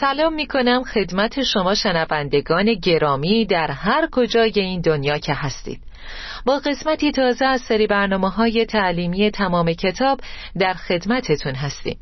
سلام 0.00 0.34
می 0.34 0.46
کنم 0.46 0.82
خدمت 0.82 1.42
شما 1.42 1.74
شنوندگان 1.74 2.74
گرامی 2.74 3.46
در 3.46 3.70
هر 3.70 4.08
کجای 4.12 4.52
این 4.54 4.80
دنیا 4.80 5.18
که 5.18 5.34
هستید. 5.34 5.80
با 6.46 6.58
قسمتی 6.58 7.12
تازه 7.12 7.44
از 7.44 7.60
سری 7.60 7.86
برنامه 7.86 8.30
های 8.30 8.64
تعلیمی 8.64 9.30
تمام 9.30 9.72
کتاب 9.72 10.20
در 10.58 10.74
خدمتتون 10.74 11.54
هستیم. 11.54 11.98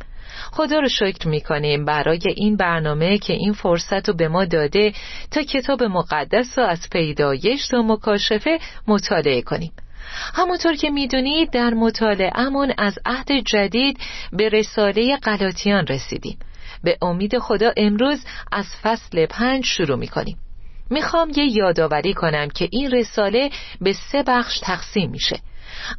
خدا 0.52 0.78
رو 0.78 0.88
شکر 0.88 1.28
می 1.28 1.40
کنیم 1.40 1.84
برای 1.84 2.20
این 2.36 2.56
برنامه 2.56 3.18
که 3.18 3.32
این 3.32 3.52
فرصت 3.52 4.08
رو 4.08 4.14
به 4.14 4.28
ما 4.28 4.44
داده 4.44 4.92
تا 5.30 5.42
کتاب 5.42 5.82
مقدس 5.82 6.58
رو 6.58 6.64
از 6.64 6.90
پیدایش 6.92 7.74
و 7.74 7.82
مکاشفه 7.82 8.58
مطالعه 8.88 9.42
کنیم. 9.42 9.72
همونطور 10.34 10.74
که 10.74 10.90
می‌دونید 10.90 11.50
در 11.50 11.74
مطالعهمون 11.74 12.72
از 12.78 12.98
عهد 13.06 13.32
جدید 13.46 13.98
به 14.32 14.48
رساله 14.48 15.16
غلاطیان 15.16 15.86
رسیدیم. 15.86 16.38
به 16.82 16.98
امید 17.02 17.38
خدا 17.38 17.72
امروز 17.76 18.24
از 18.52 18.66
فصل 18.82 19.26
پنج 19.26 19.64
شروع 19.64 19.98
می 19.98 20.08
کنیم 20.08 20.38
می‌خوام 20.90 21.30
یه 21.36 21.56
یادآوری 21.56 22.14
کنم 22.14 22.48
که 22.48 22.68
این 22.72 22.90
رساله 22.90 23.50
به 23.80 23.92
سه 23.92 24.22
بخش 24.22 24.60
تقسیم 24.60 25.10
میشه. 25.10 25.40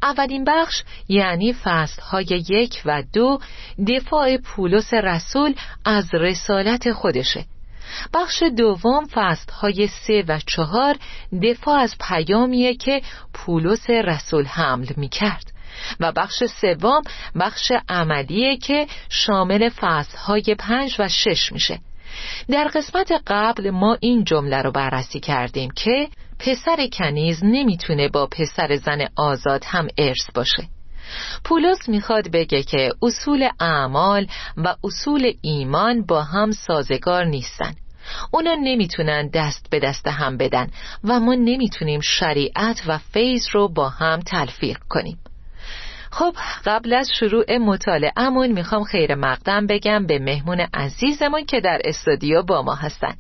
اولین 0.03 0.43
بخش 0.43 0.83
یعنی 1.07 1.53
فصل 1.53 2.01
های 2.01 2.43
یک 2.49 2.81
و 2.85 3.03
دو 3.13 3.39
دفاع 3.87 4.37
پولس 4.37 4.93
رسول 4.93 5.55
از 5.85 6.13
رسالت 6.13 6.91
خودشه. 6.91 7.45
بخش 8.13 8.43
دوم 8.57 9.05
فصل 9.11 9.51
های 9.51 9.87
سه 9.87 10.23
و 10.27 10.39
چهار 10.45 10.95
دفاع 11.43 11.79
از 11.79 11.95
پیامیه 11.99 12.75
که 12.75 13.01
پولس 13.33 13.89
رسول 13.89 14.45
حمل 14.45 14.87
می 14.97 15.09
کرد 15.09 15.51
و 15.99 16.11
بخش 16.11 16.43
سوم 16.43 17.01
بخش 17.39 17.71
عملیه 17.89 18.57
که 18.57 18.87
شامل 19.09 19.69
فصل 19.69 20.17
های 20.17 20.55
پنج 20.59 20.95
و 20.99 21.09
شش 21.09 21.51
میشه. 21.51 21.79
در 22.49 22.67
قسمت 22.67 23.11
قبل 23.27 23.69
ما 23.69 23.97
این 24.01 24.23
جمله 24.23 24.61
رو 24.61 24.71
بررسی 24.71 25.19
کردیم 25.19 25.71
که 25.71 26.09
پسر 26.39 26.87
کنیز 26.93 27.39
نمی‌تونه 27.43 28.09
با 28.09 28.27
پسر 28.27 28.75
زن 28.75 29.07
آزاد 29.15 29.63
هم 29.65 29.87
ارث 29.97 30.31
باشه. 30.35 30.67
پولس 31.43 31.89
می‌خواد 31.89 32.31
بگه 32.31 32.63
که 32.63 32.89
اصول 33.01 33.49
اعمال 33.59 34.27
و 34.57 34.75
اصول 34.83 35.33
ایمان 35.41 36.05
با 36.05 36.23
هم 36.23 36.51
سازگار 36.51 37.25
نیستن. 37.25 37.73
اونا 38.31 38.55
نمی‌تونن 38.55 39.29
دست 39.33 39.67
به 39.69 39.79
دست 39.79 40.07
هم 40.07 40.37
بدن 40.37 40.67
و 41.03 41.19
ما 41.19 41.33
نمی‌تونیم 41.33 41.99
شریعت 41.99 42.81
و 42.87 42.97
فیض 42.97 43.47
رو 43.51 43.67
با 43.67 43.89
هم 43.89 44.19
تلفیق 44.19 44.77
کنیم. 44.89 45.19
خب 46.11 46.33
قبل 46.65 46.93
از 46.93 47.09
شروع 47.19 47.57
مطالعهمون 47.57 48.51
می‌خوام 48.51 48.83
خیر 48.83 49.15
مقدم 49.15 49.67
بگم 49.67 50.05
به 50.05 50.19
مهمون 50.19 50.59
عزیزمون 50.73 51.45
که 51.45 51.59
در 51.59 51.81
استودیو 51.85 52.43
با 52.43 52.61
ما 52.61 52.75
هستن. 52.75 53.15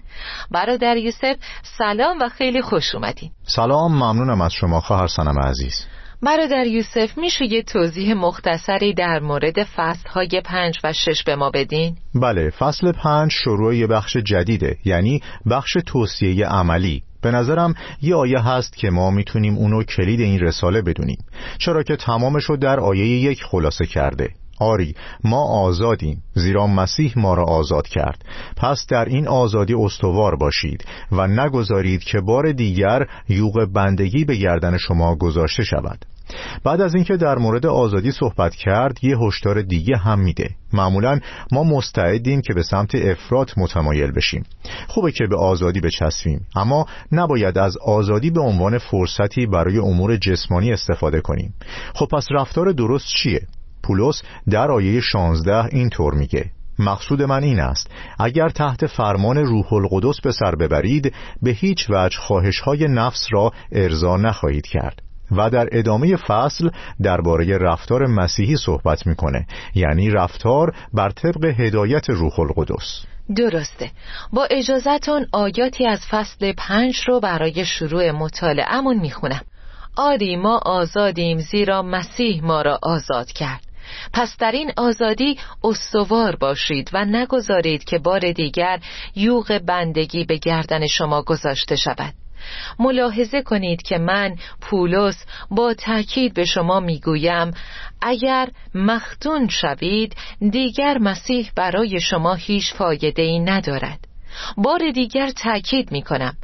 برادر 0.51 0.97
یوسف 0.97 1.35
سلام 1.77 2.17
و 2.21 2.29
خیلی 2.29 2.61
خوش 2.61 2.95
اومدین. 2.95 3.31
سلام 3.43 3.91
ممنونم 3.91 4.41
از 4.41 4.53
شما 4.53 4.81
خواهر 4.81 5.07
سنم 5.07 5.39
عزیز. 5.39 5.85
برادر 6.23 6.67
یوسف 6.67 7.17
میشه 7.17 7.45
یه 7.45 7.63
توضیح 7.63 8.13
مختصری 8.13 8.93
در 8.93 9.19
مورد 9.19 9.63
فصل 9.63 10.09
های 10.09 10.41
پنج 10.45 10.79
و 10.83 10.93
شش 10.93 11.23
به 11.23 11.35
ما 11.35 11.49
بدین؟ 11.49 11.95
بله 12.15 12.49
فصل 12.49 12.91
پنج 12.91 13.31
شروع 13.31 13.75
یه 13.75 13.87
بخش 13.87 14.17
جدیده 14.17 14.77
یعنی 14.85 15.21
بخش 15.51 15.77
توصیه 15.85 16.47
عملی. 16.47 17.03
به 17.27 17.31
نظرم 17.31 17.73
یه 18.01 18.15
آیه 18.15 18.39
هست 18.39 18.77
که 18.77 18.89
ما 18.89 19.11
می‌تونیم 19.11 19.55
اونو 19.55 19.83
کلید 19.83 20.19
این 20.19 20.39
رساله 20.39 20.81
بدونیم. 20.81 21.17
چرا 21.57 21.83
که 21.83 21.95
تمامشو 21.95 22.55
در 22.55 22.79
آیه 22.79 23.05
یک 23.05 23.43
خلاصه 23.43 23.85
کرده. 23.85 24.29
آری 24.59 24.95
ما 25.23 25.43
آزادیم 25.43 26.23
زیرا 26.33 26.67
مسیح 26.67 27.13
ما 27.15 27.33
را 27.33 27.43
آزاد 27.43 27.87
کرد. 27.87 28.25
پس 28.57 28.85
در 28.89 29.05
این 29.05 29.27
آزادی 29.27 29.73
استوار 29.73 30.35
باشید 30.35 30.85
و 31.11 31.27
نگذارید 31.27 32.03
که 32.03 32.21
بار 32.21 32.51
دیگر 32.51 33.07
یوغ 33.29 33.67
بندگی 33.73 34.25
به 34.25 34.35
گردن 34.35 34.77
شما 34.77 35.15
گذاشته 35.15 35.63
شود. 35.63 36.05
بعد 36.63 36.81
از 36.81 36.95
اینکه 36.95 37.17
در 37.17 37.37
مورد 37.37 37.65
آزادی 37.65 38.11
صحبت 38.11 38.55
کرد 38.55 39.03
یه 39.03 39.17
هشدار 39.17 39.61
دیگه 39.61 39.97
هم 39.97 40.19
میده. 40.19 40.49
معمولا 40.73 41.19
ما 41.51 41.63
مستعدیم 41.63 42.41
که 42.41 42.53
به 42.53 42.63
سمت 42.63 42.95
افراد 42.95 43.51
متمایل 43.57 44.11
بشیم. 44.11 44.43
خوبه 44.87 45.11
که 45.11 45.27
به 45.27 45.37
آزادی 45.37 45.79
بچسبیم 45.79 46.45
اما 46.55 46.85
نباید 47.11 47.57
از 47.57 47.77
آزادی 47.77 48.29
به 48.29 48.41
عنوان 48.41 48.77
فرصتی 48.77 49.45
برای 49.45 49.77
امور 49.77 50.17
جسمانی 50.17 50.73
استفاده 50.73 51.21
کنیم. 51.21 51.53
خب 51.93 52.07
پس 52.11 52.27
رفتار 52.31 52.71
درست 52.71 53.07
چیه؟ 53.07 53.41
پولس 53.83 54.21
در 54.49 54.71
آیه 54.71 55.01
16 55.01 55.65
اینطور 55.65 56.13
میگه. 56.13 56.51
مقصود 56.79 57.21
من 57.21 57.43
این 57.43 57.59
است 57.59 57.91
اگر 58.19 58.49
تحت 58.49 58.87
فرمان 58.87 59.37
روح 59.37 59.73
القدس 59.73 60.21
به 60.21 60.31
سر 60.31 60.55
ببرید 60.55 61.13
به 61.41 61.51
هیچ 61.51 61.85
وجه 61.89 62.17
خواهش 62.17 62.59
های 62.59 62.87
نفس 62.87 63.27
را 63.31 63.51
ارضا 63.71 64.17
نخواهید 64.17 64.67
کرد. 64.67 65.06
و 65.31 65.49
در 65.49 65.67
ادامه 65.71 66.15
فصل 66.15 66.69
درباره 67.03 67.57
رفتار 67.57 68.05
مسیحی 68.05 68.55
صحبت 68.55 69.07
می‌کنه. 69.07 69.47
یعنی 69.75 70.09
رفتار 70.09 70.75
بر 70.93 71.09
طبق 71.09 71.45
هدایت 71.45 72.09
روح 72.09 72.39
القدس. 72.39 73.05
درسته. 73.35 73.91
با 74.33 74.47
اجازتون 74.51 75.27
آیاتی 75.31 75.87
از 75.87 75.99
فصل 76.09 76.53
پنج 76.57 76.99
رو 77.07 77.19
برای 77.19 77.65
شروع 77.65 78.11
مطالعهمون 78.11 78.99
می‌خونم. 78.99 79.41
آری 79.97 80.35
ما 80.35 80.57
آزادیم 80.65 81.37
زیرا 81.37 81.81
مسیح 81.81 82.43
ما 82.43 82.61
را 82.61 82.79
آزاد 82.83 83.31
کرد. 83.31 83.61
پس 84.13 84.37
در 84.39 84.51
این 84.51 84.71
آزادی 84.77 85.39
استوار 85.63 86.35
باشید 86.35 86.89
و 86.93 87.05
نگذارید 87.05 87.83
که 87.83 87.99
بار 87.99 88.31
دیگر 88.31 88.79
یوغ 89.15 89.61
بندگی 89.65 90.23
به 90.23 90.37
گردن 90.37 90.87
شما 90.87 91.21
گذاشته 91.21 91.75
شود. 91.75 92.13
ملاحظه 92.79 93.41
کنید 93.41 93.81
که 93.81 93.97
من 93.97 94.35
پولس 94.61 95.25
با 95.51 95.73
تاکید 95.73 96.33
به 96.33 96.45
شما 96.45 96.79
می‌گویم 96.79 97.51
اگر 98.01 98.49
مختون 98.75 99.47
شوید 99.47 100.15
دیگر 100.51 100.97
مسیح 100.97 101.51
برای 101.55 102.01
شما 102.01 102.33
هیچ 102.33 102.73
فایده 102.73 103.21
ای 103.21 103.39
ندارد. 103.39 103.99
بار 104.57 104.91
دیگر 104.91 105.29
تاکید 105.29 105.91
می 105.91 106.01
کنم 106.01 106.37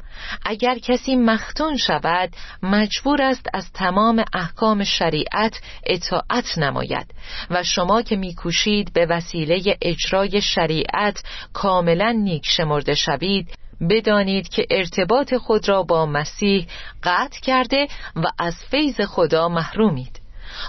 اگر 0.44 0.78
کسی 0.78 1.16
مختون 1.16 1.76
شود 1.76 2.30
مجبور 2.62 3.22
است 3.22 3.46
از 3.54 3.72
تمام 3.72 4.24
احکام 4.34 4.84
شریعت 4.84 5.60
اطاعت 5.86 6.58
نماید 6.58 7.14
و 7.50 7.62
شما 7.62 8.02
که 8.02 8.16
میکوشید 8.16 8.92
به 8.92 9.06
وسیله 9.06 9.76
اجرای 9.82 10.40
شریعت 10.40 11.22
کاملا 11.52 12.10
نیک 12.10 12.46
شمرده 12.46 12.94
شوید 12.94 13.48
بدانید 13.90 14.48
که 14.48 14.66
ارتباط 14.70 15.34
خود 15.34 15.68
را 15.68 15.82
با 15.82 16.06
مسیح 16.06 16.66
قطع 17.02 17.40
کرده 17.40 17.86
و 18.16 18.22
از 18.38 18.54
فیض 18.70 19.00
خدا 19.00 19.48
محرومید 19.48 20.24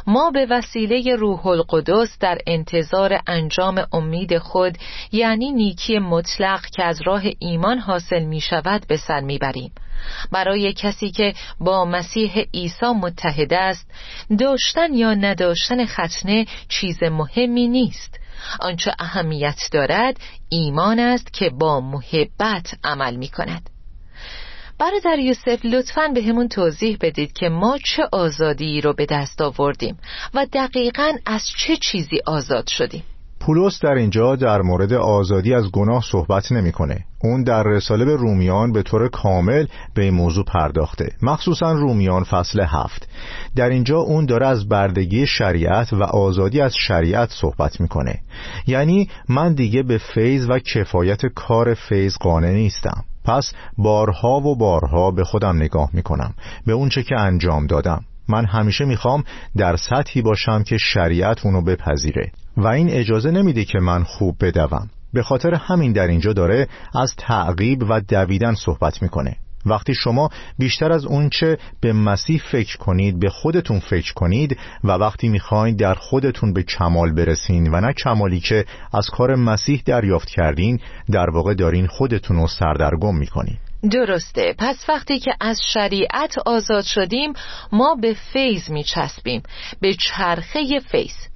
ما 0.08 0.32
به 0.32 0.48
وسیله 0.50 1.16
روح 1.16 1.48
القدس 1.48 2.18
در 2.20 2.38
انتظار 2.48 3.20
انجام 3.28 3.88
امید 3.94 4.38
خود 4.38 4.78
یعنی 5.12 5.52
نیکی 5.52 6.00
مطلق 6.00 6.66
که 6.66 6.84
از 6.84 7.02
راه 7.06 7.24
ایمان 7.40 7.80
حاصل 7.80 8.24
می 8.24 8.42
شود 8.42 8.86
به 8.88 8.98
سر 8.98 9.22
می 9.22 9.38
بریم. 9.38 9.72
برای 10.32 10.74
کسی 10.74 11.12
که 11.12 11.34
با 11.60 11.86
مسیح 11.86 12.46
عیسی 12.54 12.86
متحد 12.86 13.54
است 13.54 13.92
داشتن 14.40 14.94
یا 14.94 15.14
نداشتن 15.14 15.86
ختنه 15.86 16.46
چیز 16.70 17.04
مهمی 17.04 17.68
نیست 17.68 18.20
آنچه 18.60 18.96
اهمیت 19.00 19.60
دارد 19.72 20.20
ایمان 20.50 21.00
است 21.00 21.34
که 21.34 21.50
با 21.50 21.82
محبت 21.82 22.74
عمل 22.84 23.16
می 23.16 23.28
کند 23.28 23.70
برادر 24.80 25.20
یوسف 25.20 25.66
لطفا 25.66 26.08
به 26.08 26.24
همون 26.24 26.48
توضیح 26.48 26.98
بدید 27.02 27.34
که 27.34 27.50
ما 27.50 27.78
چه 27.86 28.04
آزادی 28.12 28.82
رو 28.82 28.94
به 28.94 29.06
دست 29.06 29.42
آوردیم 29.42 29.98
و 30.34 30.46
دقیقا 30.54 31.14
از 31.26 31.42
چه 31.58 31.78
چیزی 31.78 32.20
آزاد 32.26 32.68
شدیم. 32.68 33.04
پولس 33.46 33.80
در 33.80 33.94
اینجا 33.94 34.36
در 34.36 34.62
مورد 34.62 34.94
آزادی 34.94 35.54
از 35.54 35.72
گناه 35.72 36.04
صحبت 36.12 36.52
نمی‌کنه. 36.52 37.06
اون 37.24 37.44
در 37.44 37.64
رساله 37.64 38.06
به 38.06 38.16
رومیان 38.16 38.72
به 38.72 38.84
طور 38.84 39.08
کامل 39.08 39.66
به 39.94 40.04
این 40.04 40.14
موضوع 40.14 40.46
پرداخته. 40.46 41.10
مخصوصا 41.22 41.72
رومیان 41.72 42.24
فصل 42.24 42.60
هفت. 42.60 43.08
در 43.56 43.70
اینجا 43.70 43.98
اون 43.98 44.26
داره 44.26 44.48
از 44.48 44.70
بردگی 44.70 45.28
شریعت 45.28 45.94
و 45.94 46.04
آزادی 46.04 46.62
از 46.62 46.74
شریعت 46.88 47.30
صحبت 47.30 47.82
می‌کنه. 47.82 48.20
یعنی 48.68 49.10
من 49.30 49.54
دیگه 49.54 49.84
به 49.84 49.98
فیض 49.98 50.50
و 50.50 50.60
کفایت 50.60 51.26
کار 51.26 51.74
فیض 51.74 52.18
قانع 52.18 52.52
نیستم. 52.52 53.04
پس 53.26 53.54
بارها 53.78 54.40
و 54.40 54.58
بارها 54.58 55.12
به 55.12 55.24
خودم 55.24 55.56
نگاه 55.56 55.90
می‌کنم. 55.94 56.34
به 56.66 56.74
اون 56.74 56.90
چه 56.90 57.04
که 57.04 57.20
انجام 57.20 57.68
دادم. 57.68 58.02
من 58.30 58.46
همیشه 58.46 58.86
می‌خوام 58.86 59.24
در 59.58 59.76
سطحی 59.76 60.22
باشم 60.22 60.64
که 60.64 60.78
شریعت 60.78 61.46
اونو 61.46 61.62
بپذیره. 61.62 62.32
و 62.58 62.68
این 62.68 62.90
اجازه 62.90 63.32
نمیده 63.32 63.66
که 63.66 63.80
من 63.80 64.04
خوب 64.04 64.46
بدوم. 64.46 64.90
به 65.14 65.24
خاطر 65.24 65.54
همین 65.54 65.92
در 65.92 66.08
اینجا 66.08 66.34
داره 66.34 66.68
از 66.96 67.16
تعقیب 67.18 67.84
و 67.90 68.02
دویدن 68.02 68.54
صحبت 68.54 69.02
می‌کنه. 69.02 69.36
وقتی 69.66 69.94
شما 69.94 70.30
بیشتر 70.60 70.92
از 70.92 71.06
اونچه 71.06 71.58
به 71.82 71.94
مسیح 71.94 72.42
فکر 72.52 72.78
کنید 72.78 73.20
به 73.20 73.30
خودتون 73.30 73.80
فکر 73.80 74.14
کنید 74.14 74.58
و 74.84 74.92
وقتی 74.92 75.30
می‌خواین 75.30 75.76
در 75.76 75.94
خودتون 75.94 76.54
به 76.54 76.64
کمال 76.64 77.14
برسین 77.14 77.74
و 77.74 77.82
نه 77.82 77.94
کمالی 77.94 78.40
که 78.40 78.66
از 78.94 79.10
کار 79.10 79.36
مسیح 79.36 79.84
دریافت 79.86 80.30
کردین 80.30 80.80
در 81.12 81.30
واقع 81.30 81.54
دارین 81.54 81.88
خودتون 81.88 82.38
رو 82.38 82.48
سردرگم 82.48 83.18
می‌کنید 83.18 83.60
درسته. 83.92 84.56
پس 84.58 84.86
وقتی 84.90 85.20
که 85.20 85.32
از 85.42 85.60
شریعت 85.74 86.38
آزاد 86.46 86.84
شدیم 86.84 87.34
ما 87.72 87.96
به 88.02 88.16
فیض 88.34 88.70
میچسبیم 88.70 89.44
به 89.82 89.94
چرخه 89.94 90.80
فیض. 90.92 91.35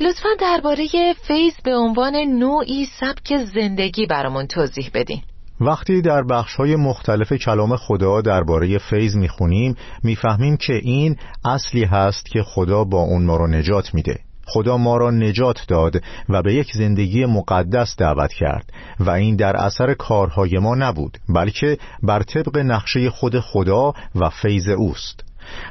لطفا 0.00 0.28
درباره 0.40 0.86
فیض 1.26 1.52
به 1.64 1.76
عنوان 1.76 2.16
نوعی 2.16 2.86
سبک 3.00 3.44
زندگی 3.54 4.06
برامون 4.06 4.46
توضیح 4.46 4.90
بدین. 4.94 5.20
وقتی 5.60 6.02
در 6.02 6.22
بخش 6.22 6.54
های 6.54 6.76
مختلف 6.76 7.32
کلام 7.32 7.76
خدا 7.76 8.20
درباره 8.20 8.78
فیض 8.78 9.16
می‌خونیم 9.16 9.74
می‌فهمیم 10.02 10.56
که 10.56 10.72
این 10.72 11.16
اصلی 11.44 11.84
هست 11.84 12.26
که 12.26 12.42
خدا 12.42 12.84
با 12.84 13.00
اون 13.00 13.24
ما 13.24 13.36
رو 13.36 13.46
نجات 13.46 13.94
میده. 13.94 14.18
خدا 14.46 14.76
ما 14.76 14.96
را 14.96 15.10
نجات 15.10 15.64
داد 15.68 16.02
و 16.28 16.42
به 16.42 16.54
یک 16.54 16.72
زندگی 16.74 17.26
مقدس 17.26 17.96
دعوت 17.96 18.32
کرد 18.32 18.72
و 19.00 19.10
این 19.10 19.36
در 19.36 19.56
اثر 19.56 19.94
کارهای 19.94 20.58
ما 20.58 20.74
نبود 20.74 21.18
بلکه 21.28 21.78
بر 22.02 22.22
طبق 22.22 22.58
نقشه 22.58 23.10
خود 23.10 23.40
خدا 23.40 23.92
و 24.14 24.28
فیض 24.30 24.68
اوست. 24.68 25.24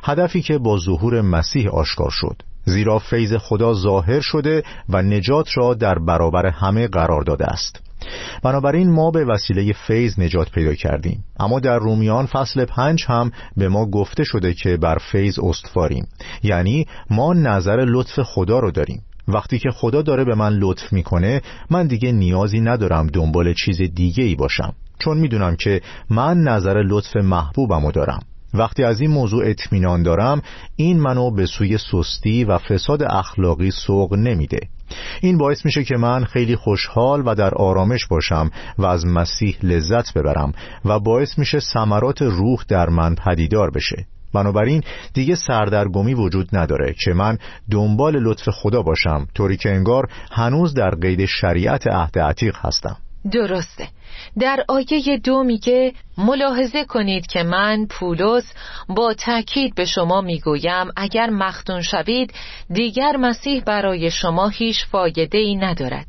هدفی 0.04 0.42
که 0.42 0.58
با 0.58 0.78
ظهور 0.78 1.22
مسیح 1.22 1.70
آشکار 1.70 2.10
شد. 2.12 2.51
زیرا 2.66 3.00
فیض 3.00 3.34
خدا 3.34 3.74
ظاهر 3.74 4.20
شده 4.20 4.64
و 4.90 5.02
نجات 5.02 5.48
را 5.56 5.74
در 5.74 6.00
برابر 6.00 6.46
همه 6.46 6.88
قرار 6.88 7.24
داده 7.24 7.46
است. 7.46 7.82
بنابراین 8.44 8.90
ما 8.90 9.12
به 9.12 9.26
وسیله 9.26 9.74
فیض 9.74 10.20
نجات 10.20 10.52
پیدا 10.52 10.74
کردیم. 10.74 11.24
اما 11.40 11.60
در 11.60 11.80
رومیان 11.80 12.26
فصل 12.26 12.66
پنج 12.66 13.06
هم 13.08 13.32
به 13.58 13.70
ما 13.70 13.86
گفته 13.86 14.24
شده 14.24 14.54
که 14.54 14.78
بر 14.78 14.98
فیض 15.12 15.40
استواریم. 15.40 16.08
یعنی 16.44 16.86
ما 17.10 17.34
نظر 17.34 17.86
لطف 17.86 18.20
خدا 18.20 18.60
رو 18.60 18.72
داریم. 18.72 19.02
وقتی 19.28 19.60
که 19.60 19.72
خدا 19.72 20.02
داره 20.02 20.24
به 20.24 20.36
من 20.36 20.54
لطف 20.54 20.94
می‌کنه 20.94 21.42
من 21.70 21.88
دیگه 21.88 22.12
نیازی 22.12 22.62
ندارم 22.62 23.08
دنبال 23.08 23.54
چیز 23.54 23.82
دیگه 23.82 24.24
ای 24.24 24.36
باشم. 24.36 24.74
چون 25.00 25.18
می‌دونم 25.18 25.56
که 25.56 25.82
من 26.10 26.38
نظر 26.38 26.84
لطف 26.84 27.16
محبوبمو 27.16 27.92
دارم. 27.92 28.20
وقتی 28.54 28.84
از 28.84 29.02
این 29.02 29.12
موضوع 29.12 29.44
اطمینان 29.46 30.04
دارم 30.04 30.42
این 30.76 31.00
منو 31.00 31.32
به 31.32 31.46
سوی 31.46 31.78
سستی 31.78 32.44
و 32.44 32.58
فساد 32.58 33.04
اخلاقی 33.04 33.72
سوق 33.72 34.14
نمیده. 34.14 34.60
این 35.22 35.38
باعث 35.38 35.66
میشه 35.66 35.84
که 35.84 35.98
من 35.98 36.24
خیلی 36.24 36.56
خوشحال 36.56 37.24
و 37.26 37.36
در 37.36 37.54
آرامش 37.54 38.06
باشم 38.06 38.52
و 38.78 38.86
از 38.86 39.06
مسیح 39.06 39.58
لذت 39.64 40.14
ببرم 40.14 40.54
و 40.86 41.00
باعث 41.00 41.40
میشه 41.40 41.60
ثمرات 41.60 42.22
روح 42.22 42.60
در 42.68 42.90
من 42.90 43.16
پدیدار 43.16 43.72
بشه. 43.72 44.06
بنابراین 44.34 44.84
دیگه 45.14 45.36
سردرگمی 45.36 46.14
وجود 46.14 46.50
نداره 46.54 46.96
که 47.06 47.14
من 47.14 47.38
دنبال 47.72 48.20
لطف 48.20 48.50
خدا 48.50 48.82
باشم 48.82 49.28
طوری 49.36 49.58
که 49.58 49.70
انگار 49.70 50.08
هنوز 50.32 50.74
در 50.74 50.90
قید 50.90 51.26
شریعت 51.26 51.88
عهد 51.88 52.20
عتیق 52.20 52.56
هستم. 52.58 52.98
درسته. 53.32 53.88
در 54.40 54.66
آیه 54.68 55.18
دو 55.18 55.44
میگه 55.44 55.94
ملاحظه 56.18 56.86
کنید 56.86 57.28
که 57.28 57.44
من 57.44 57.86
پولس 57.86 58.54
با 58.90 59.14
تاکید 59.14 59.76
به 59.76 59.86
شما 59.86 60.22
می‌گویم 60.22 60.92
اگر 60.96 61.30
مختون 61.30 61.82
شوید 61.82 62.34
دیگر 62.70 63.18
مسیح 63.18 63.64
برای 63.64 64.12
شما 64.12 64.48
هیچ 64.48 64.86
فایده 64.86 65.38
ای 65.38 65.56
ندارد. 65.56 66.06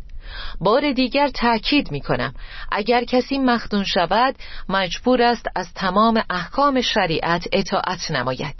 بار 0.61 0.93
دیگر 0.93 1.29
تأکید 1.29 1.91
می 1.91 2.01
کنم 2.01 2.35
اگر 2.73 3.05
کسی 3.05 3.39
مختون 3.39 3.85
شود 3.85 4.35
مجبور 4.69 5.23
است 5.23 5.47
از 5.57 5.75
تمام 5.75 6.23
احکام 6.31 6.81
شریعت 6.81 7.49
اطاعت 7.53 8.11
نماید. 8.11 8.55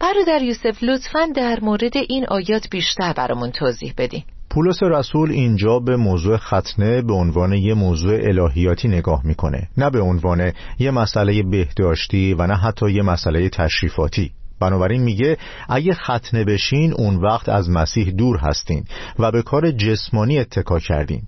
برادر 0.00 0.42
یوسف 0.42 0.82
لطفا 0.82 1.28
در 1.36 1.60
مورد 1.60 1.96
این 1.96 2.26
آیات 2.28 2.68
بیشتر 2.70 3.12
برامون 3.12 3.50
توضیح 3.50 3.94
بدین. 3.98 4.24
پولس 4.50 4.82
رسول 4.82 5.30
اینجا 5.30 5.78
به 5.78 5.96
موضوع 5.96 6.36
ختنه 6.36 7.02
به 7.02 7.12
عنوان 7.12 7.52
یه 7.52 7.74
موضوع 7.74 8.14
الهیاتی 8.22 8.88
نگاه 8.88 9.26
می‌کنه. 9.26 9.68
نه 9.76 9.90
به 9.90 10.00
عنوان 10.00 10.52
یه 10.78 10.90
مسئله 10.90 11.42
بهداشتی 11.42 12.34
و 12.34 12.46
نه 12.46 12.56
حتی 12.56 12.90
یه 12.90 13.02
مسئله 13.02 13.48
تشریفاتی. 13.48 14.32
بنابراین 14.60 15.02
میگه 15.02 15.36
اگه 15.68 15.94
ختنه 15.94 16.44
بشین 16.44 16.92
اون 16.92 17.16
وقت 17.16 17.48
از 17.48 17.70
مسیح 17.70 18.10
دور 18.10 18.36
هستین 18.36 18.84
و 19.18 19.30
به 19.30 19.42
کار 19.42 19.70
جسمانی 19.70 20.38
اتکا 20.38 20.78
کردین. 20.78 21.22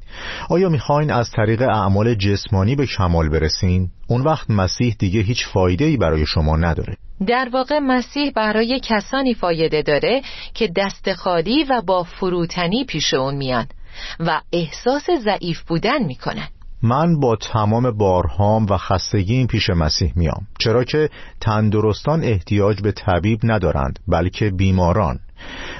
آیا 0.49 0.69
می‌خواین 0.69 1.11
از 1.11 1.31
طریق 1.31 1.62
اعمال 1.62 2.14
جسمانی 2.14 2.76
به 2.76 2.87
کمال 2.87 3.29
برسین؟ 3.29 3.90
اون 4.06 4.23
وقت 4.23 4.50
مسیح 4.50 4.96
دیگه 4.99 5.20
هیچ 5.20 5.46
فایده 5.46 5.84
ای 5.84 5.96
برای 5.96 6.26
شما 6.26 6.56
نداره. 6.56 6.96
در 7.26 7.49
واقع 7.52 7.79
مسیح 7.79 8.31
برای 8.31 8.81
کسانی 8.82 9.34
فایده 9.34 9.82
داره 9.82 10.23
که 10.55 10.73
دست 10.76 11.12
خالی 11.12 11.64
و 11.64 11.82
با 11.87 12.02
فروتنی 12.02 12.84
پیش 12.84 13.14
اون 13.14 13.34
میان 13.34 13.67
و 14.20 14.40
احساس 14.52 15.11
ضعیف 15.25 15.61
بودن 15.61 16.02
می‌کنن. 16.02 16.49
من 16.82 17.20
با 17.20 17.37
تمام 17.37 17.90
بارهام 17.90 18.67
و 18.67 18.77
خستگیم 18.77 19.46
پیش 19.46 19.70
مسیح 19.70 20.12
میام. 20.17 20.46
چرا 20.58 20.84
که 20.84 21.10
تندرستان 21.41 22.24
احتیاج 22.24 22.81
به 22.82 22.93
طبیب 22.93 23.41
ندارند 23.43 23.98
بلکه 24.08 24.51
بیماران. 24.51 25.19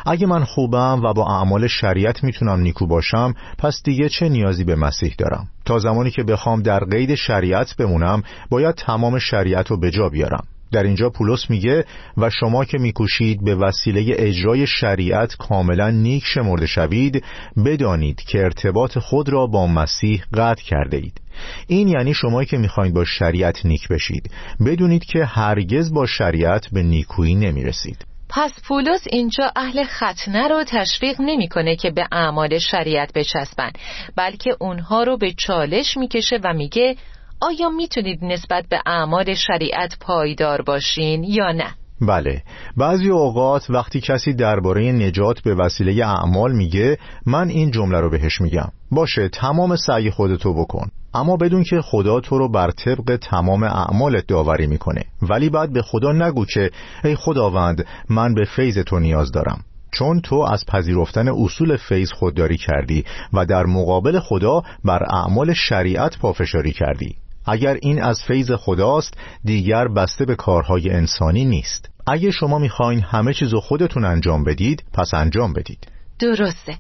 اگه 0.07 0.27
من 0.27 0.45
خوبم 0.45 1.01
و 1.05 1.13
با 1.13 1.27
اعمال 1.27 1.67
شریعت 1.67 2.25
می‌تونم 2.25 2.61
نیکو 2.61 2.87
باشم 2.87 3.35
پس 3.59 3.83
دیگه 3.85 4.09
چه 4.09 4.29
نیازی 4.29 4.65
به 4.65 4.77
مسیح 4.77 5.15
دارم؟ 5.19 5.49
تا 5.65 5.79
زمانی 5.79 6.11
که 6.11 6.23
بخوام 6.23 6.63
در 6.63 6.85
قید 6.85 7.15
شریعت 7.15 7.77
بمونم 7.77 8.23
باید 8.51 8.75
تمام 8.75 9.19
شریعت 9.19 9.71
رو 9.71 9.81
به 9.81 9.91
جا 9.91 10.09
بیارم. 10.09 10.45
در 10.73 10.83
اینجا 10.83 11.11
پولس 11.11 11.51
میگه 11.51 11.85
و 12.17 12.31
شما 12.31 12.65
که 12.65 12.79
میکوشید 12.79 13.45
به 13.45 13.55
وسیله 13.55 14.15
اجرای 14.19 14.67
شریعت 14.67 15.37
کاملا 15.37 15.91
نیک 15.91 16.23
شمرده 16.27 16.67
شوید 16.67 17.25
بدانید 17.65 18.21
که 18.21 18.39
ارتباط 18.39 18.99
خود 18.99 19.29
را 19.29 19.47
با 19.47 19.67
مسیح 19.67 20.23
قطع 20.35 20.63
کرده 20.63 20.97
اید. 20.97 21.21
این 21.67 21.89
یعنی 21.89 22.15
شما 22.15 22.45
که 22.45 22.57
می‌خواید 22.57 22.95
با 22.95 23.05
شریعت 23.05 23.67
نیک 23.67 23.89
بشید. 23.89 24.31
بدونید 24.67 25.05
که 25.05 25.25
هرگز 25.25 25.93
با 25.93 26.07
شریعت 26.07 26.69
به 26.73 26.83
نیکویی 26.83 27.35
نمی‌رسید. 27.35 28.13
پس 28.35 28.53
پولس 28.69 29.01
اینجا 29.11 29.53
اهل 29.57 29.85
ختنه 29.85 30.49
رو 30.49 30.65
تشویق 30.65 31.17
نمی‌کنه 31.21 31.77
که 31.77 31.91
به 31.91 32.09
اعمال 32.13 32.59
شریعت 32.59 33.13
بچسبن 33.13 33.71
بلکه 34.17 34.57
اونها 34.61 35.03
رو 35.03 35.17
به 35.17 35.33
چالش 35.33 35.97
می‌کشه 35.97 36.39
و 36.45 36.53
میگه 36.53 36.97
آیا 37.43 37.69
می‌تونید 37.69 38.25
نسبت 38.25 38.65
به 38.71 38.81
اعمال 38.87 39.35
شریعت 39.35 39.97
پایدار 40.01 40.63
باشین 40.63 41.25
یا 41.25 41.53
نه؟ 41.53 41.75
بله. 42.01 42.43
بعضی 42.77 43.11
اوقات 43.11 43.71
وقتی 43.71 44.01
کسی 44.01 44.35
درباره 44.35 44.93
نجات 44.93 45.41
به 45.41 45.55
وسیله 45.55 46.07
اعمال 46.07 46.53
میگه 46.53 46.99
من 47.27 47.49
این 47.49 47.71
جمله 47.71 48.01
رو 48.01 48.11
بهش 48.11 48.41
میگم. 48.41 48.69
باشه 48.91 49.29
تمام 49.29 49.77
سعی 49.77 50.11
خودتو 50.11 50.55
بکن. 50.55 50.89
اما 51.15 51.37
بدون 51.37 51.63
که 51.65 51.81
خدا 51.81 52.21
تو 52.21 52.39
رو 52.39 52.49
بر 52.49 52.71
طبق 52.71 53.19
تمام 53.23 53.63
اعمالت 53.63 54.27
داوری 54.27 54.67
می‌کنه. 54.67 55.05
ولی 55.23 55.51
بعد 55.51 55.73
به 55.73 55.83
خدا 55.83 56.13
نگو 56.13 56.45
که 56.45 56.71
ای 57.05 57.15
خداوند 57.15 57.87
من 58.09 58.35
به 58.35 58.45
فیض 58.45 58.79
تو 58.79 58.99
نیاز 58.99 59.33
دارم. 59.33 59.65
چون 59.93 60.21
تو 60.21 60.47
از 60.53 60.65
پذیرفتن 60.69 61.29
اصول 61.29 61.77
فیض 61.77 62.13
خودداری 62.13 62.57
کردی 62.57 63.05
و 63.33 63.47
در 63.47 63.67
مقابل 63.67 64.19
خدا 64.19 64.63
بر 64.85 65.03
اعمال 65.11 65.53
شریعت 65.53 66.19
پافشاری 66.19 66.73
کردی. 66.73 67.17
اگر 67.47 67.79
این 67.83 68.03
از 68.03 68.23
فیض 68.23 68.51
خداست 68.53 69.15
دیگر 69.45 69.89
بسته 69.89 70.25
به 70.25 70.35
کارهای 70.35 70.91
انسانی 70.91 71.45
نیست. 71.45 71.91
اگه 72.07 72.31
شما 72.31 72.59
می‌خواین 72.59 73.01
همه 73.01 73.35
چیزو 73.35 73.61
خودتون 73.61 74.05
انجام 74.05 74.45
بدید 74.45 74.85
پس 74.93 75.15
انجام 75.15 75.53
بدید. 75.53 75.93
درسته. 76.19 76.77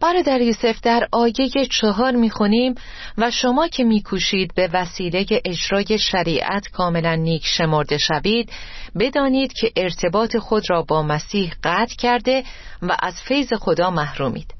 برادر 0.00 0.40
یوسف 0.40 0.80
در 0.80 1.08
آیه 1.12 1.48
چهار 1.70 2.12
می‌خونیم 2.12 2.74
و 3.18 3.30
شما 3.30 3.68
که 3.68 3.84
میکوشید 3.84 4.54
به 4.54 4.70
وسیله 4.72 5.26
اجرای 5.44 5.98
شریعت 5.98 6.68
کاملا 6.68 7.14
نیک 7.14 7.42
شمرده 7.46 7.98
شوید 7.98 8.50
بدانید 8.98 9.52
که 9.52 9.72
ارتباط 9.76 10.36
خود 10.36 10.70
را 10.70 10.82
با 10.82 11.02
مسیح 11.02 11.52
قطع 11.64 11.96
کرده 11.96 12.44
و 12.82 12.96
از 13.02 13.14
فیض 13.28 13.52
خدا 13.52 13.90
محرومید. 13.90 14.54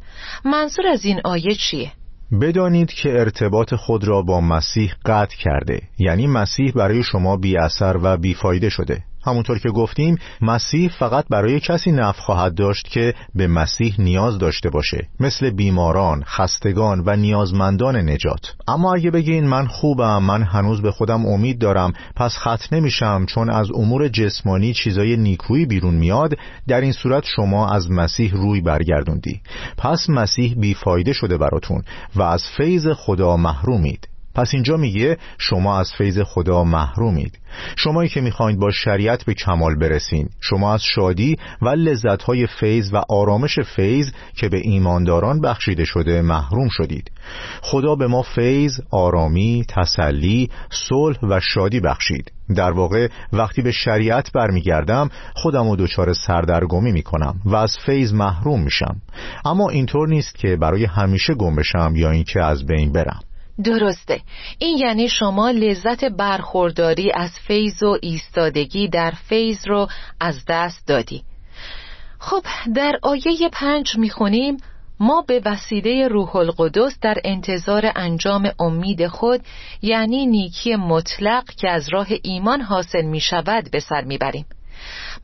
منظور 0.44 0.86
از 0.86 1.04
این 1.04 1.20
آیه 1.25 1.54
چیه؟ 1.54 1.92
بدانید 2.40 2.90
که 2.92 3.21
ارتباط 3.21 3.75
خود 3.75 4.04
را 4.04 4.23
با 4.23 4.40
مسیح 4.40 4.92
قطع 5.04 5.37
کرده. 5.37 5.80
یعنی 5.99 6.26
مسیح 6.26 6.73
برای 6.73 7.02
شما 7.02 7.37
بی 7.37 7.56
اثر 7.56 7.99
و 8.02 8.16
بیفایده 8.16 8.68
شده. 8.68 9.04
همونطور 9.26 9.59
که 9.59 9.68
گفتیم 9.68 10.18
مسیح 10.42 10.90
فقط 10.99 11.25
برای 11.30 11.61
کسی 11.61 11.92
نفع 11.92 12.21
خواهد 12.21 12.54
داشت 12.54 12.88
که 12.88 13.14
به 13.35 13.47
مسیح 13.47 13.95
نیاز 13.99 14.38
داشته 14.38 14.71
باشه 14.71 15.09
مثل 15.21 15.50
بیماران، 15.50 16.23
خستگان 16.25 17.02
و 17.06 17.16
نیازمندان 17.16 17.97
نجات. 17.97 18.54
اما 18.68 18.95
اگه 18.95 19.11
بگین 19.11 19.47
من 19.47 19.66
خوبم 19.66 20.23
من 20.23 20.42
هنوز 20.42 20.83
به 20.83 20.90
خودم 20.90 21.26
امید 21.26 21.59
دارم 21.59 21.92
پس 22.16 22.37
خط 22.37 22.73
نمیشم 22.73 23.26
چون 23.26 23.50
از 23.50 23.71
امور 23.75 24.09
جسمانی 24.09 24.73
چیزای 24.73 25.16
نیکویی 25.16 25.66
بیرون 25.66 25.95
میاد 25.95 26.35
در 26.68 26.80
این 26.80 26.92
صورت 26.92 27.25
شما 27.37 27.68
از 27.68 27.90
مسیح 27.90 28.33
روی 28.33 28.61
برگردوندی. 28.61 29.40
پس 29.78 30.11
مسیح 30.11 30.54
بیفایده 30.54 31.12
شده 31.12 31.38
براتون 31.38 31.83
و 32.16 32.23
از 32.23 32.45
فیض 32.56 32.87
خدا 32.88 33.37
محرومید. 33.37 34.09
پس 34.37 34.50
اینجا 34.55 34.76
میگه 34.76 35.19
شما 35.38 35.81
از 35.81 35.93
فیض 35.99 36.19
خدا 36.21 36.64
محرومید. 36.64 37.38
شمایی 37.76 38.09
که 38.09 38.21
می‌خواید 38.21 38.59
با 38.59 38.71
شریعت 38.71 39.25
به 39.25 39.35
کمال 39.35 39.78
برسین. 39.78 40.28
شما 40.40 40.75
از 40.75 40.83
شادی 40.83 41.38
و 41.62 41.69
لذتهای 41.69 42.47
فیض 42.47 42.93
و 42.93 43.02
آرامش 43.09 43.59
فیض 43.59 44.11
که 44.35 44.49
به 44.49 44.59
ایمانداران 44.59 45.40
بخشیده 45.40 45.85
شده 45.85 46.23
محروم 46.23 46.69
شدید. 46.69 47.11
خدا 47.62 47.95
به 47.95 48.07
ما 48.07 48.23
فیض، 48.23 48.81
آرامی، 48.90 49.64
تسلی، 49.69 50.50
صلح 50.71 51.19
و 51.23 51.40
شادی 51.40 51.81
بخشید. 51.81 52.33
در 52.57 52.71
واقع 52.71 53.09
وقتی 53.33 53.62
به 53.62 53.73
شریعت 53.73 54.33
برمیگردم 54.33 55.09
خودم 55.35 55.66
و 55.66 55.76
دچار 55.76 56.12
سردرگمی 56.12 56.93
می‌کنم 56.93 57.40
و 57.45 57.57
از 57.57 57.76
فیض 57.87 58.14
محروم 58.14 58.62
میشم. 58.62 58.97
اما 59.45 59.71
اینطور 59.71 60.09
نیست 60.09 60.35
که 60.35 60.57
برای 60.57 60.85
همیشه 60.85 61.35
گم 61.35 61.57
بشم 61.57 61.93
یا 61.97 62.11
اینکه 62.11 62.43
از 62.43 62.66
بین 62.66 62.93
برم. 62.93 63.21
درسته. 63.64 64.20
این 64.58 64.78
یعنی 64.78 65.08
شما 65.08 65.50
لذت 65.50 66.04
برخورداری 66.04 67.12
از 67.14 67.30
فیض 67.46 67.82
و 67.82 67.98
ایستادگی 68.02 68.88
در 68.88 69.10
فیض 69.10 69.68
رو 69.68 69.88
از 70.20 70.44
دست 70.48 70.86
دادی. 70.86 71.22
خب 72.18 72.42
در 72.75 72.92
آیه 73.02 73.48
پنج 73.52 73.96
می‌خونیم 73.96 74.56
ما 75.00 75.25
به 75.26 75.42
وسیله 75.44 76.08
روح 76.08 76.36
القدس 76.36 76.98
در 77.02 77.16
انتظار 77.25 77.92
انجام 77.96 78.50
امید 78.60 79.06
خود 79.06 79.40
یعنی 79.82 80.26
نیکی 80.26 80.76
مطلق 80.76 81.44
که 81.44 81.70
از 81.70 81.88
راه 81.88 82.06
ایمان 82.22 82.60
حاصل 82.60 83.02
می 83.02 83.20
شود 83.20 83.70
به 83.72 83.80
سر 83.80 84.04
می‌بریم. 84.04 84.46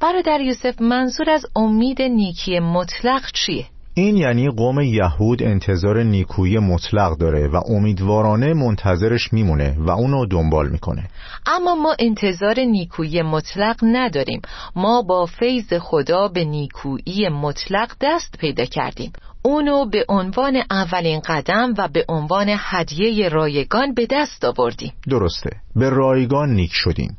برادر 0.01 0.41
یوسف 0.41 0.81
منظور 0.81 1.31
از 1.31 1.47
امید 1.57 2.03
نیکی 2.03 2.61
مطلق 2.61 3.31
چیه؟ 3.33 3.67
این 3.95 4.17
یعنی 4.17 4.51
قوم 4.51 4.81
یهود 4.81 5.43
انتظار 5.43 6.03
نیکویی 6.03 6.59
مطلق 6.59 7.19
داره 7.19 7.49
و 7.49 7.57
امیدوارانه 7.69 8.55
منتظرش 8.55 9.33
میمونه 9.33 9.77
و 9.79 9.91
اونو 9.91 10.27
دنبال 10.27 10.69
می‌کنه. 10.69 11.09
اما 11.47 11.75
ما 11.75 11.97
انتظار 11.99 12.61
نیکویی 12.61 13.23
مطلق 13.23 13.77
نداریم. 13.83 14.41
ما 14.77 15.03
با 15.03 15.27
فیض 15.27 15.73
خدا 15.81 16.29
به 16.29 16.45
نیکویی 16.45 17.29
مطلق 17.29 17.93
دست 18.01 18.39
پیدا 18.39 18.65
کردیم. 18.65 19.13
اونو 19.43 19.85
به 19.85 20.05
عنوان 20.09 20.63
اولین 20.71 21.21
قدم 21.21 21.75
و 21.79 21.89
به 21.89 22.05
عنوان 22.09 22.47
هدیه 22.59 23.29
رایگان 23.29 23.95
به 23.95 24.07
دست 24.11 24.45
آوردیم. 24.45 24.93
درسته. 25.09 25.51
به 25.77 25.91
رایگان 25.91 26.51
نیک 26.51 26.71
شدیم. 26.73 27.17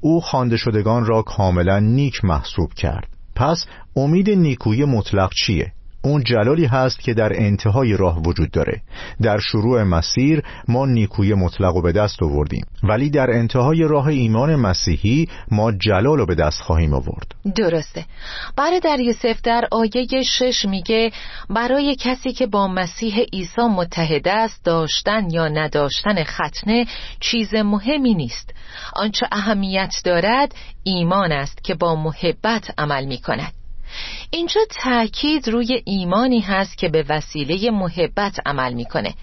او 0.00 0.20
خوانده 0.20 0.56
شدگان 0.56 1.06
را 1.06 1.22
کاملا 1.22 1.78
نیک 1.78 2.24
محسوب 2.24 2.72
کرد. 2.72 3.08
پس 3.36 3.66
امید 3.96 4.30
نیکویی 4.30 4.84
مطلق 4.84 5.30
چیه؟ 5.46 5.72
اون 6.04 6.24
جلالی 6.24 6.66
هست 6.66 7.00
که 7.00 7.14
در 7.14 7.32
انتهای 7.34 7.96
راه 7.96 8.22
وجود 8.22 8.50
داره. 8.50 8.82
در 9.22 9.38
شروع 9.38 9.82
مسیر 9.82 10.42
ما 10.68 10.86
نیکوی 10.86 11.34
مطلق 11.34 11.74
رو 11.74 11.82
به 11.82 11.92
دست 11.92 12.22
آوردیم. 12.22 12.64
ولی 12.82 13.10
در 13.10 13.30
انتهای 13.30 13.82
راه 13.82 14.06
ایمان 14.06 14.56
مسیحی 14.56 15.28
ما 15.50 15.72
جلال 15.72 16.18
رو 16.18 16.26
به 16.26 16.34
دست 16.34 16.62
خواهیم 16.62 16.94
آورد. 16.94 17.34
درسته. 17.56 18.04
در 18.84 19.00
یوسف 19.00 19.40
در 19.42 19.68
آیه 19.70 20.22
شش 20.22 20.64
میگه 20.64 21.12
برای 21.50 21.96
کسی 22.00 22.32
که 22.32 22.46
با 22.46 22.68
مسیح 22.68 23.18
عیسی 23.32 23.62
متحد 23.62 24.28
است 24.28 24.64
داشتن 24.64 25.30
یا 25.30 25.48
نداشتن 25.48 26.24
ختنه 26.24 26.86
چیز 27.20 27.54
مهمی 27.54 28.14
نیست. 28.14 28.54
آنچه 28.92 29.26
اهمیت 29.32 29.94
دارد 30.04 30.54
ایمان 30.84 31.32
است 31.32 31.64
که 31.64 31.74
با 31.74 31.94
محبت 31.94 32.74
عمل 32.78 33.04
می 33.04 33.18
کند 33.18 33.52
اینجا 34.30 34.60
تاکید 34.70 35.48
روی 35.48 35.82
ایمانی 35.84 36.40
هست 36.40 36.78
که 36.78 36.88
به 36.88 37.04
وسیله 37.08 37.70
محبت 37.70 38.36
عمل 38.46 38.72
می‌کنه. 38.72 39.14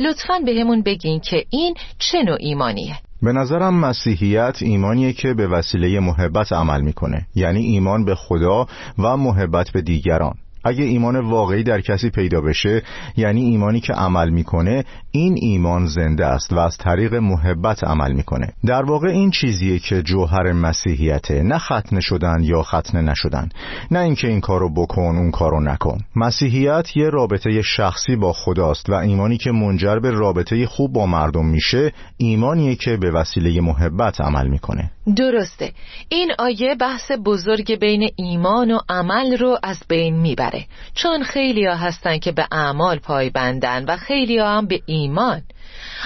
لطفا 0.00 0.38
به 0.46 0.60
همون 0.60 0.82
بگین 0.82 1.20
که 1.20 1.44
این 1.50 1.74
چه 1.98 2.22
نوع 2.22 2.36
ایمانیه؟ 2.40 2.96
به 3.22 3.32
نظرم 3.32 3.74
مسیحیت 3.74 4.56
ایمانیه 4.60 5.12
که 5.12 5.34
به 5.34 5.46
وسیله 5.46 6.00
محبت 6.00 6.52
عمل 6.52 6.80
می‌کنه. 6.80 7.26
یعنی 7.34 7.60
ایمان 7.60 8.04
به 8.04 8.14
خدا 8.14 8.66
و 8.98 9.16
محبت 9.16 9.70
به 9.70 9.82
دیگران. 9.82 10.34
اگه 10.64 10.84
ایمان 10.84 11.16
واقعی 11.16 11.62
در 11.62 11.80
کسی 11.80 12.10
پیدا 12.10 12.40
بشه 12.40 12.82
یعنی 13.16 13.42
ایمانی 13.42 13.80
که 13.80 13.92
عمل 13.92 14.30
می‌کنه 14.30 14.84
این 15.10 15.34
ایمان 15.40 15.86
زنده 15.86 16.26
است 16.26 16.52
و 16.52 16.58
از 16.58 16.78
طریق 16.78 17.14
محبت 17.14 17.84
عمل 17.84 18.12
می‌کنه. 18.12 18.52
در 18.66 18.82
واقع 18.82 19.08
این 19.08 19.30
چیزیه 19.30 19.78
که 19.78 20.02
جوهر 20.02 20.52
مسیحیته 20.52 21.42
نه 21.42 21.58
ختنه 21.58 22.00
شدن 22.00 22.42
یا 22.42 22.62
ختنه 22.62 23.02
نشدن. 23.02 23.48
نه 23.90 23.98
اینکه 23.98 24.28
این 24.28 24.40
کارو 24.40 24.74
بکن 24.74 25.16
اون 25.16 25.30
کارو 25.30 25.60
نکن. 25.60 25.98
مسیحیت 26.16 26.96
یه 26.96 27.10
رابطه 27.10 27.62
شخصی 27.62 28.16
با 28.16 28.32
خداست 28.32 28.90
و 28.90 28.94
ایمانی 28.94 29.36
که 29.36 29.50
منجر 29.52 29.98
به 29.98 30.10
رابطه 30.10 30.66
خوب 30.66 30.92
با 30.92 31.06
مردم 31.06 31.46
میشه 31.46 31.92
ایمانیه 32.16 32.74
که 32.74 32.96
به 32.96 33.10
وسیله 33.10 33.60
محبت 33.60 34.20
عمل 34.20 34.48
می‌کنه. 34.48 34.90
درسته. 35.16 35.72
این 36.08 36.32
آیه 36.38 36.74
بحث 36.74 37.12
بزرگ 37.24 37.78
بین 37.78 38.10
ایمان 38.16 38.70
و 38.70 38.78
عمل 38.88 39.36
رو 39.36 39.58
از 39.62 39.78
بین 39.88 40.20
می‌بره. 40.20 40.51
چون 40.94 41.22
خیلی 41.22 41.66
ها 41.66 41.74
هستن 41.74 42.18
که 42.18 42.32
به 42.32 42.46
اعمال 42.52 43.00
بندن 43.34 43.84
و 43.84 43.96
خیلی 43.96 44.38
ها 44.38 44.56
هم 44.56 44.66
به 44.66 44.82
ایمان. 44.86 45.42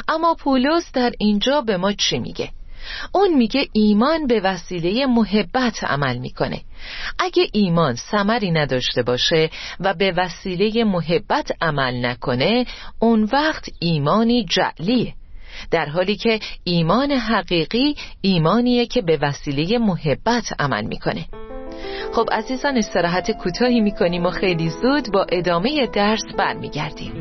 اما 0.08 0.34
پولس 0.34 0.92
در 0.92 1.12
اینجا 1.18 1.60
به 1.60 1.76
ما 1.76 1.92
چی 1.92 2.18
میگه؟ 2.18 2.50
اون 3.12 3.34
میگه 3.34 3.68
ایمان 3.72 4.26
به 4.26 4.40
وسیله 4.40 5.06
محبت 5.06 5.84
عمل 5.84 6.18
می‌کنه. 6.18 6.60
اگه 7.18 7.46
ایمان 7.52 7.94
سمری 7.94 8.50
نداشته 8.50 9.02
باشه 9.02 9.50
و 9.80 9.94
به 9.94 10.12
وسیله 10.16 10.84
محبت 10.84 11.52
عمل 11.60 12.06
نکنه 12.06 12.66
اون 12.98 13.28
وقت 13.32 13.64
ایمانی 13.80 14.44
جعلیه. 14.44 15.14
در 15.70 15.86
حالی 15.86 16.16
که 16.16 16.40
ایمان 16.64 17.12
حقیقی 17.12 17.96
ایمانیه 18.20 18.86
که 18.86 19.02
به 19.02 19.18
وسیله 19.22 19.78
محبت 19.78 20.44
عمل 20.58 20.84
می‌کنه. 20.84 21.26
خب 22.12 22.28
عزیزان 22.32 22.76
استراحت 22.76 23.30
کوتاهی 23.30 23.80
می‌کنیم 23.80 24.26
و 24.26 24.30
خیلی 24.30 24.68
زود 24.68 25.12
با 25.12 25.26
ادامه 25.32 25.86
درس 25.86 26.24
برمیگردیم. 26.38 27.12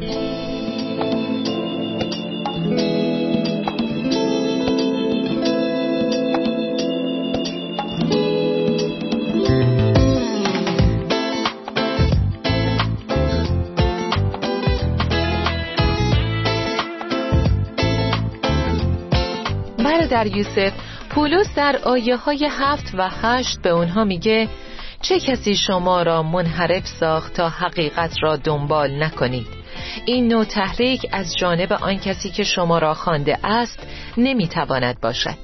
در 20.16 20.28
یوسف 20.28 20.74
پولس 21.10 21.56
در 21.56 21.76
آیه 21.84 22.16
های 22.16 22.50
هفت 22.52 22.92
و 22.98 23.10
هشت 23.10 23.62
به 23.62 23.70
اونها 23.70 24.04
میگه 24.04 24.48
چه 25.08 25.20
کسی 25.20 25.56
شما 25.56 26.02
را 26.04 26.24
منحرف 26.24 26.88
ساخت 26.88 27.34
تا 27.34 27.50
حقیقت 27.50 28.14
را 28.22 28.36
دنبال 28.36 29.04
نکنید؟ 29.04 29.48
این 30.06 30.28
نوع 30.28 30.46
تحریک 30.46 31.06
از 31.12 31.36
جانب 31.38 31.74
آن 31.74 31.98
کسی 31.98 32.30
که 32.30 32.44
شما 32.44 32.78
را 32.78 32.94
خوانده 32.94 33.38
است 33.44 33.88
نمی‌تواند 34.18 35.02
باشد. 35.02 35.38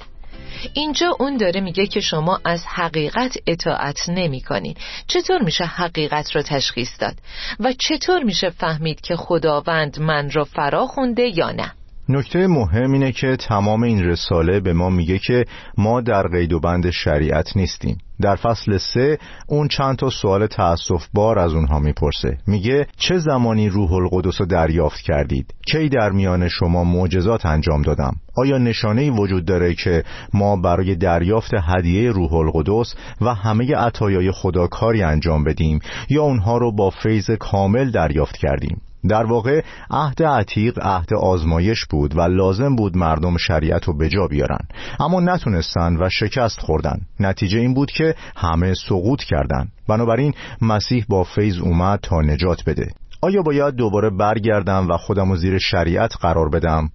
اینجا 0.73 1.15
اون 1.19 1.37
داره 1.37 1.61
میگه 1.61 1.87
که 1.87 1.99
شما 1.99 2.39
از 2.45 2.65
حقیقت 2.65 3.37
اطاعت 3.47 4.09
نمی 4.09 4.41
کنید. 4.41 4.77
چطور 5.07 5.41
میشه 5.43 5.65
حقیقت 5.65 6.35
را 6.35 6.41
تشخیص 6.41 6.99
داد؟ 6.99 7.15
و 7.59 7.73
چطور 7.73 8.23
میشه 8.23 8.49
فهمید 8.49 9.01
که 9.01 9.15
خداوند 9.15 9.99
من 9.99 10.31
را 10.31 10.43
فرا 10.43 10.85
خونده 10.85 11.37
یا 11.37 11.51
نه؟ 11.51 11.73
نکته 12.11 12.47
مهم 12.47 12.91
اینه 12.91 13.11
که 13.11 13.35
تمام 13.35 13.83
این 13.83 14.03
رساله 14.03 14.59
به 14.59 14.73
ما 14.73 14.89
میگه 14.89 15.19
که 15.19 15.45
ما 15.77 16.01
در 16.01 16.27
قید 16.27 16.53
و 16.53 16.59
بند 16.59 16.89
شریعت 16.89 17.57
نیستیم. 17.57 17.97
در 18.21 18.35
فصل 18.35 18.77
سه 18.77 19.17
اون 19.47 19.67
چند 19.67 19.95
تا 19.95 20.09
سوال 20.09 20.47
تأصف 20.47 21.07
بار 21.13 21.39
از 21.39 21.53
اونها 21.53 21.79
می‌پرسه. 21.79 22.37
میگه 22.47 22.87
چه 22.97 23.17
زمانی 23.17 23.69
روح 23.69 23.93
القدس 23.93 24.41
رو 24.41 24.45
دریافت 24.45 25.01
کردید؟ 25.01 25.53
کی 25.65 25.89
در 25.89 26.09
میان 26.09 26.47
شما 26.47 26.83
معجزات 26.83 27.45
انجام 27.45 27.81
دادم؟ 27.81 28.15
آیا 28.37 28.57
نشانه 28.57 29.11
وجود 29.11 29.45
داره 29.45 29.73
که 29.73 30.03
ما 30.33 30.55
برای 30.55 30.95
دریافت 30.95 31.51
هدیه 31.53 32.11
روح 32.11 32.33
القدس 32.33 32.95
و 33.21 33.33
همه 33.33 33.75
عطایای 33.75 34.31
خدا 34.31 34.67
کاری 34.67 35.03
انجام 35.03 35.43
بدیم 35.43 35.79
یا 36.09 36.23
اونها 36.23 36.57
رو 36.57 36.75
با 36.75 36.89
فیض 36.89 37.31
کامل 37.31 37.91
دریافت 37.91 38.37
کردیم؟ 38.37 38.81
در 39.10 39.24
واقع 39.24 39.62
عهد 39.89 40.24
عتیق 40.24 40.79
عهد 40.81 41.13
آزمایش 41.13 41.86
بود 41.86 42.17
و 42.17 42.22
لازم 42.22 42.75
بود 42.75 42.98
مردم 42.98 43.38
شریعت 43.38 43.84
رو 43.84 43.98
به 43.98 44.10
جا 44.10 44.27
بیارن. 44.27 44.67
اما 45.00 45.20
نتونستن 45.20 45.98
و 45.98 46.10
شکست 46.10 46.60
خوردن. 46.60 47.01
نتیجه 47.20 47.60
این 47.60 47.74
بود 47.74 47.91
که 47.91 48.15
همه 48.36 48.74
سقوط 48.74 49.24
کردن. 49.24 49.67
بنابراین 49.88 50.34
مسیح 50.62 51.05
با 51.10 51.24
فیض 51.24 51.60
اومد 51.60 52.00
تا 52.03 52.22
نجات 52.22 52.63
بده. 52.65 52.91
آیا 53.22 53.41
باید 53.41 53.75
دوباره 53.75 54.10
برگردم 54.10 54.88
و 54.88 54.98
خودم 54.98 55.36
زیر 55.36 55.58
شریعت 55.58 56.13
قرار 56.22 56.50
بدم؟ 56.50 56.89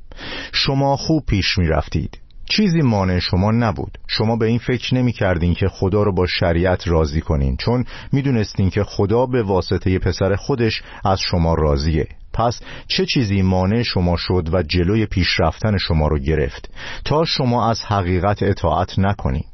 شما 0.53 0.97
خوب 0.97 1.27
پیش 1.27 1.59
می 1.59 1.69
رفتید 1.69 2.26
چیزی 2.49 2.83
مانع 2.83 3.19
شما 3.19 3.51
نبود. 3.51 3.99
شما 4.07 4.37
به 4.37 4.47
این 4.47 4.59
فکر 4.59 4.95
نمی 4.95 5.13
کردین 5.13 5.55
که 5.55 5.69
خدا 5.69 6.03
رو 6.03 6.15
با 6.15 6.27
شریعت 6.27 6.89
راضی 6.89 7.21
کنین 7.21 7.57
چون 7.57 7.85
می 8.13 8.23
دونستین 8.23 8.71
که 8.71 8.85
خدا 8.85 9.27
به 9.27 9.43
واسطه 9.43 9.99
پسر 9.99 10.37
خودش 10.37 10.83
از 11.05 11.21
شما 11.21 11.55
راضیه. 11.55 12.09
پس 12.33 12.61
چه 12.89 13.07
چیزی 13.07 13.43
مانع 13.43 13.83
شما 13.83 14.17
شد 14.17 14.49
و 14.53 14.63
جلوی 14.63 15.07
پیشرفتن 15.07 15.79
شما 15.79 16.09
رو 16.09 16.19
گرفت؟ 16.19 16.71
تا 17.05 17.25
شما 17.25 17.71
از 17.71 17.83
حقیقت 17.83 18.43
اطاعت 18.43 18.99
نکنین. 18.99 19.45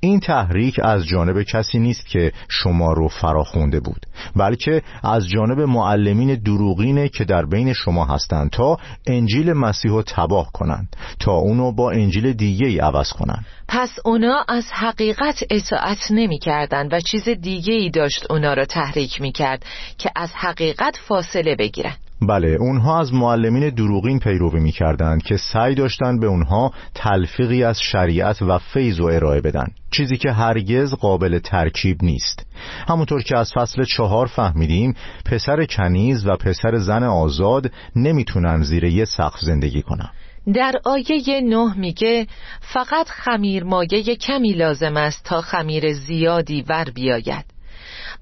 این 0.00 0.20
تحریک 0.20 0.80
از 0.82 1.06
جانب 1.06 1.42
کسی 1.42 1.78
نیست 1.78 2.06
که 2.06 2.32
شما 2.48 2.92
رو 2.92 3.08
فراخونده 3.08 3.80
بود 3.80 4.06
بلکه 4.36 4.82
از 5.02 5.28
جانب 5.28 5.60
معلمین 5.60 6.34
دروغینه 6.34 7.08
که 7.08 7.24
در 7.24 7.46
بین 7.46 7.72
شما 7.72 8.04
هستند 8.04 8.50
تا 8.50 8.76
انجیل 9.06 9.52
مسیح 9.52 9.90
رو 9.90 10.02
تباه 10.02 10.50
کنند 10.52 10.96
تا 11.20 11.32
اونو 11.32 11.72
با 11.72 11.90
انجیل 11.90 12.32
دیگه 12.32 12.66
ای 12.66 12.78
عوض 12.78 13.12
کنند. 13.12 13.46
پس 13.68 13.90
اونا 14.04 14.44
از 14.48 14.64
حقیقت 14.72 15.44
اطاعت 15.50 15.98
نمی 16.10 16.38
کردن 16.38 16.88
و 16.92 17.00
چیز 17.00 17.28
دیگه 17.28 17.74
ای 17.74 17.90
داشت 17.90 18.26
اونا 18.30 18.54
رو 18.54 18.64
تحریک 18.64 19.20
می 19.20 19.32
کرد 19.32 19.64
که 19.98 20.10
از 20.16 20.30
حقیقت 20.34 20.96
فاصله 21.08 21.56
بگیرن 21.56 21.96
بله 22.22 22.48
اونها 22.60 23.00
از 23.00 23.14
معلمین 23.14 23.68
دروغین 23.68 24.18
پیروی 24.18 24.60
می‌کردند 24.60 25.22
که 25.22 25.36
سعی 25.36 25.74
داشتند 25.74 26.20
به 26.20 26.26
اونها 26.26 26.72
تلفیقی 26.94 27.64
از 27.64 27.80
شریعت 27.80 28.42
و 28.42 28.58
فیض 28.58 29.00
و 29.00 29.04
ارائه 29.04 29.40
بدن 29.40 29.66
چیزی 29.90 30.16
که 30.16 30.32
هرگز 30.32 30.94
قابل 30.94 31.38
ترکیب 31.38 31.98
نیست. 32.02 32.46
همونطور 32.88 33.22
که 33.22 33.38
از 33.38 33.52
فصل 33.54 33.84
چهار 33.84 34.26
فهمیدیم 34.26 34.94
پسر 35.24 35.64
کنیز 35.64 36.26
و 36.26 36.36
پسر 36.36 36.76
زن 36.76 37.02
آزاد 37.02 37.70
نمی‌تونن 37.96 38.62
زیر 38.62 38.84
یه 38.84 39.04
سقف 39.04 39.40
زندگی 39.40 39.82
کنن. 39.82 40.10
در 40.54 40.72
آیه 40.84 41.40
نه 41.40 41.78
میگه 41.78 42.26
فقط 42.60 43.08
خمیر 43.08 43.64
مایه 43.64 44.16
کمی 44.16 44.52
لازم 44.52 44.96
است 44.96 45.24
تا 45.24 45.40
خمیر 45.40 45.92
زیادی 45.92 46.64
ور 46.68 46.90
بیاید. 46.94 47.55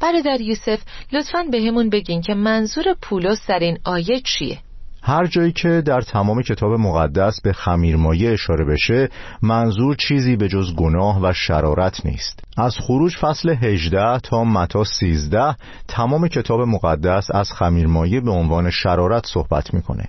برادر 0.01 0.41
یوسف 0.41 0.81
لطفا 1.13 1.45
به 1.53 1.63
همون 1.63 1.91
بگین 1.91 2.21
که 2.21 2.35
منظور 2.35 2.85
پولس 3.03 3.47
در 3.49 3.59
این 3.59 3.79
آیه 3.85 4.21
چیه؟ 4.21 4.59
هر 5.07 5.27
جایی 5.27 5.53
که 5.53 5.83
در 5.87 6.01
تمام 6.01 6.43
کتاب 6.43 6.73
مقدس 6.73 7.41
به 7.41 7.53
خمیرمایه 7.53 8.33
اشاره 8.33 8.65
بشه 8.65 9.09
منظور 9.43 9.97
چیزی 9.97 10.37
به 10.37 10.49
جز 10.49 10.75
گناه 10.75 11.23
و 11.23 11.33
شرارت 11.33 12.07
نیست 12.07 12.45
از 12.57 12.77
خروج 12.79 13.17
فصل 13.17 13.49
18 13.51 14.19
تا 14.19 14.45
متا 14.45 14.85
13 14.85 15.57
تمام 15.89 16.29
کتاب 16.29 16.61
مقدس 16.61 17.27
از 17.35 17.53
خمیرمایه 17.53 18.21
به 18.21 18.31
عنوان 18.31 18.71
شرارت 18.71 19.27
صحبت 19.27 19.75
می‌کنه 19.75 20.09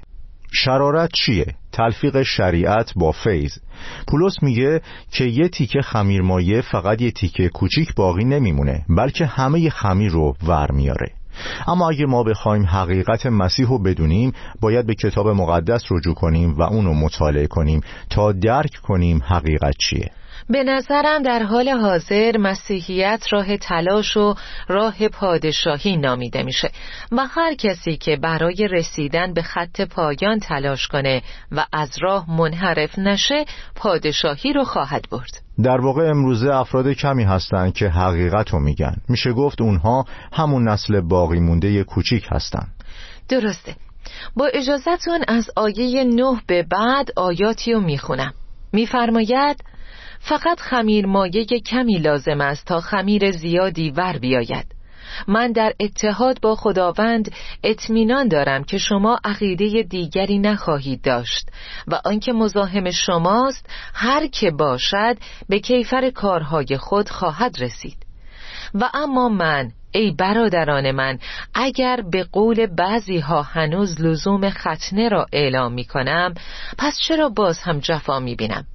شرارت 0.56 1.10
چیه؟ 1.14 1.46
تلفیق 1.72 2.22
شریعت 2.22 2.94
با 2.96 3.12
فیض. 3.12 3.52
پولس 4.08 4.44
میگه 4.44 4.82
که 5.12 5.26
یه 5.26 5.50
تیکه 5.50 5.82
خمیر 5.82 6.22
مایه 6.22 6.62
فقط 6.62 7.02
یه 7.02 7.12
تیکه 7.12 7.50
کوچیک 7.50 7.96
باقی 7.96 8.24
نمیمونه 8.24 8.86
بلکه 8.90 9.26
همه 9.26 9.70
خمیر 9.70 10.12
رو 10.12 10.36
ور 10.48 10.72
میاره. 10.72 11.12
اما 11.68 11.90
اگه 11.90 12.06
ما 12.06 12.24
بخوایم 12.24 12.66
حقیقت 12.66 13.26
مسیح 13.26 13.68
رو 13.68 13.80
بدونیم 13.80 14.34
باید 14.62 14.88
به 14.88 14.96
کتاب 14.96 15.28
مقدس 15.28 15.82
رجوع 15.92 16.14
کنیم 16.14 16.56
و 16.58 16.62
اونو 16.62 16.94
مطالعه 16.94 17.48
کنیم 17.48 17.82
تا 18.10 18.32
درک 18.32 18.76
کنیم 18.84 19.24
حقیقت 19.24 19.74
چیه. 19.78 20.12
به 20.50 20.64
نظرم 20.64 21.24
در 21.24 21.44
حال 21.44 21.70
حاضر 21.70 22.38
مسیحیت 22.38 23.26
راه 23.32 23.58
تلاش 23.58 24.18
و 24.18 24.36
راه 24.68 25.08
پادشاهی 25.08 25.98
نامیده 25.98 26.44
میشه 26.44 26.72
و 27.12 27.28
هر 27.28 27.56
کسی 27.56 27.98
که 27.98 28.16
برای 28.16 28.68
رسیدن 28.72 29.34
به 29.34 29.42
خط 29.42 29.82
پایان 29.82 30.40
تلاش 30.40 30.88
کنه 30.88 31.22
و 31.52 31.66
از 31.74 31.90
راه 32.02 32.32
منحرف 32.32 33.00
نشه 33.00 33.46
پادشاهی 33.76 34.54
رو 34.54 34.64
خواهد 34.64 35.06
برد. 35.12 35.42
در 35.64 35.82
واقع 35.82 36.10
امروزه 36.10 36.56
افراد 36.56 36.88
کمی 36.88 37.24
هستند 37.24 37.74
که 37.74 37.90
حقیقت 37.90 38.50
رو 38.50 38.60
میگن. 38.60 38.96
میشه 39.10 39.34
گفت 39.34 39.62
اونها 39.62 40.06
همون 40.34 40.70
نسل 40.70 41.02
باقی 41.02 41.40
مونده 41.40 41.84
کوچیک 41.84 42.28
هستند 42.32 42.72
درسته. 43.30 43.76
با 44.36 44.46
اجازتون 44.54 45.24
از 45.28 45.50
آیه 45.56 46.04
نه 46.04 46.42
به 46.48 46.64
بعد 46.64 47.08
آیاتی 47.16 47.74
رو 47.74 47.80
می‌خونم. 47.80 48.34
میفرماید 48.74 49.64
فقط 50.28 50.60
خمیر 50.60 51.06
مایه 51.06 51.46
کمی 51.46 51.98
لازم 51.98 52.42
است 52.42 52.66
تا 52.66 52.80
خمیر 52.80 53.32
زیادی 53.32 53.92
ور 53.92 54.18
بیاید. 54.18 54.66
من 55.28 55.52
در 55.52 55.74
اتحاد 55.80 56.42
با 56.42 56.56
خداوند 56.56 57.32
اطمینان 57.64 58.28
دارم 58.28 58.64
که 58.64 58.78
شما 58.78 59.20
عقیده 59.24 59.84
دیگری 59.84 60.40
نخواهید 60.40 61.02
داشت 61.02 61.50
و 61.88 62.00
آنکه 62.06 62.34
مزاحم 62.34 62.92
شماست 62.92 63.70
هر 63.94 64.28
که 64.28 64.52
باشد 64.52 65.18
به 65.50 65.60
کیفر 65.60 66.10
کارهای 66.10 66.78
خود 66.78 67.10
خواهد 67.10 67.56
رسید. 67.60 67.98
و 68.74 68.90
اما 68.94 69.30
من 69.30 69.72
ای 69.92 70.12
برادران 70.12 70.92
من 70.92 71.20
اگر 71.54 72.02
به 72.12 72.24
قول 72.24 72.66
بعضی 72.66 73.18
ها 73.18 73.42
هنوز 73.42 74.02
لزوم 74.02 74.50
ختنه 74.50 75.10
را 75.10 75.26
اعلام 75.34 75.74
می 75.74 75.86
کنم 75.86 76.34
پس 76.78 77.00
چرا 77.08 77.30
باز 77.30 77.60
هم 77.60 77.80
جفا 77.80 78.20
می 78.20 78.36
بینم 78.36 78.66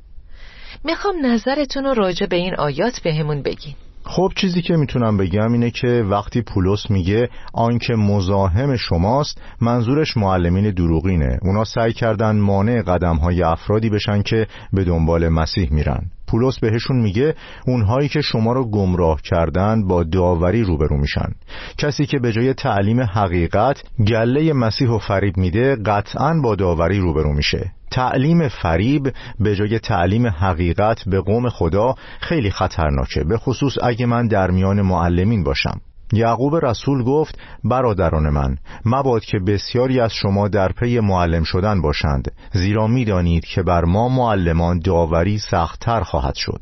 می‌خوام 0.84 1.26
نظرتون 1.26 1.84
رو 1.84 1.94
راجع 1.94 2.26
به 2.26 2.36
این 2.36 2.54
آیات 2.54 3.00
بهمون 3.04 3.42
بگین. 3.42 3.74
خب 4.04 4.32
چیزی 4.36 4.62
که 4.62 4.76
می‌تونم 4.76 5.16
بگم 5.16 5.52
اینه 5.52 5.70
که 5.70 6.04
وقتی 6.10 6.42
پولس 6.42 6.90
میگه 6.90 7.28
آنکه 7.54 7.94
مزاحم 7.94 8.76
شماست 8.76 9.40
منظورش 9.60 10.16
معلمین 10.16 10.70
دروغینه. 10.70 11.38
اونا 11.42 11.64
سعی 11.64 11.92
کردن 11.92 12.36
مانع 12.36 12.82
قدم 12.82 13.16
های 13.16 13.42
افرادی 13.42 13.90
بشن 13.90 14.22
که 14.22 14.46
به 14.72 14.84
دنبال 14.84 15.28
مسیح 15.28 15.72
میرن. 15.72 16.10
پولس 16.30 16.58
بهشون 16.58 16.96
میگه 17.00 17.34
اونهایی 17.66 18.08
که 18.08 18.20
شما 18.20 18.52
رو 18.52 18.70
گمراه 18.70 19.22
کردن 19.22 19.86
با 19.86 20.04
داوری 20.04 20.62
روبرو 20.62 20.96
میشن. 20.96 21.32
کسی 21.78 22.06
که 22.06 22.18
به 22.18 22.32
جای 22.32 22.54
تعلیم 22.54 23.00
حقیقت 23.00 23.82
گله 24.08 24.52
مسیح 24.52 24.88
و 24.88 24.98
فریب 24.98 25.36
میده 25.36 25.76
قطعا 25.76 26.40
با 26.42 26.54
داوری 26.54 26.98
روبرو 26.98 27.32
میشه. 27.32 27.72
تعلیم 27.90 28.48
فریب 28.48 29.12
به 29.40 29.56
جای 29.56 29.78
تعلیم 29.78 30.26
حقیقت 30.26 31.08
به 31.08 31.20
قوم 31.20 31.48
خدا 31.48 31.94
خیلی 32.20 32.50
خطرناکه 32.50 33.24
به 33.24 33.36
خصوص 33.36 33.74
اگه 33.82 34.06
من 34.06 34.26
در 34.26 34.50
میان 34.50 34.82
معلمین 34.82 35.44
باشم. 35.44 35.80
یعقوب 36.12 36.56
رسول 36.56 37.02
گفت 37.02 37.38
برادران 37.64 38.30
من 38.30 38.56
مباد 38.84 39.24
که 39.24 39.38
بسیاری 39.38 40.00
از 40.00 40.12
شما 40.12 40.48
در 40.48 40.72
پی 40.72 41.00
معلم 41.00 41.42
شدن 41.42 41.82
باشند 41.82 42.32
زیرا 42.52 42.86
می‌دانید 42.86 43.44
که 43.44 43.62
بر 43.62 43.84
ما 43.84 44.08
معلمان 44.08 44.78
داوری 44.78 45.38
سختتر 45.38 46.00
خواهد 46.00 46.34
شد. 46.34 46.60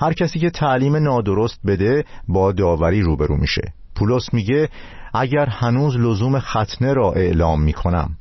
هر 0.00 0.12
کسی 0.12 0.38
که 0.38 0.50
تعلیم 0.50 0.96
نادرست 0.96 1.60
بده 1.66 2.04
با 2.28 2.52
داوری 2.52 3.00
روبرو 3.00 3.36
میشه. 3.36 3.72
پولس 3.96 4.34
میگه 4.34 4.68
اگر 5.14 5.46
هنوز 5.46 5.96
لزوم 5.96 6.38
ختنه 6.38 6.92
را 6.92 7.12
اعلام 7.12 7.62
می‌کنم. 7.62 8.16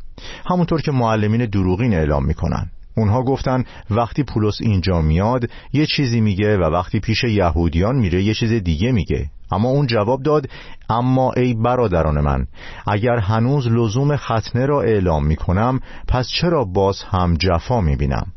همونطور 0.49 0.81
که 0.81 0.91
معلمین 0.91 1.45
دروغین 1.45 1.93
اعلام 1.93 2.25
می‌کنن. 2.25 2.69
اونها 2.97 3.23
گفتن 3.23 3.63
وقتی 3.89 4.23
پولس 4.23 4.57
اینجا 4.61 5.01
میاد 5.01 5.49
یه 5.73 5.85
چیزی 5.85 6.21
میگه 6.21 6.57
و 6.57 6.61
وقتی 6.61 6.99
پیش 6.99 7.23
یهودیان 7.23 7.95
میره 7.95 8.23
یه 8.23 8.33
چیز 8.33 8.51
دیگه 8.51 8.91
میگه. 8.91 9.29
اما 9.53 9.69
اون 9.69 9.87
جواب 9.87 10.23
داد 10.23 10.49
اما 10.89 11.31
ای 11.31 11.53
برادران 11.53 12.21
من 12.21 12.47
اگر 12.87 13.17
هنوز 13.17 13.67
لزوم 13.67 14.15
ختنه 14.15 14.65
را 14.65 14.81
اعلام 14.81 15.25
می‌کنم 15.25 15.79
پس 16.07 16.27
چرا 16.41 16.63
باز 16.65 17.03
هم 17.03 17.33
جفا 17.33 17.81
می‌بینم؟ 17.81 18.27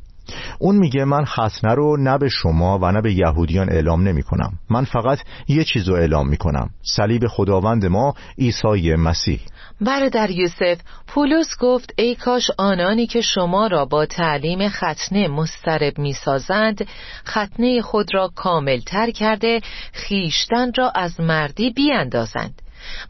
اون 0.59 0.77
میگه 0.77 1.05
من 1.05 1.25
ختنه 1.25 1.75
رو 1.75 1.97
نه 1.97 2.19
به 2.19 2.29
شما 2.29 2.79
و 2.79 2.93
نه 2.93 3.01
به 3.01 3.13
یهودیان 3.15 3.73
اعلام 3.73 4.09
نمی 4.09 4.23
کنم 4.23 4.53
من 4.71 4.85
فقط 4.85 5.19
یه 5.49 5.65
چیز 5.65 5.89
رو 5.89 5.95
اعلام 5.95 6.29
می 6.29 6.37
کنم 6.37 6.71
صلیب 6.97 7.27
خداوند 7.27 7.87
ما 7.87 8.15
عیسی 8.39 8.95
مسیح. 8.95 9.41
برادر 9.81 10.31
یوسف 10.31 10.81
پولس 11.07 11.49
گفت 11.61 11.95
ای 11.97 12.15
کاش 12.15 12.51
آنانی 12.59 13.07
که 13.07 13.21
شما 13.21 13.67
را 13.67 13.85
با 13.85 14.07
تعلیم 14.07 14.69
ختنه 14.69 15.29
مسترب 15.29 15.99
می‌سازند 15.99 16.87
ختنه 17.29 17.83
خود 17.83 18.15
را 18.15 18.31
کاملتر 18.37 19.11
کرده 19.11 19.61
خیشتن 19.93 20.73
را 20.77 20.91
از 20.95 21.21
مردی 21.21 21.71
بیاندازند. 21.71 22.63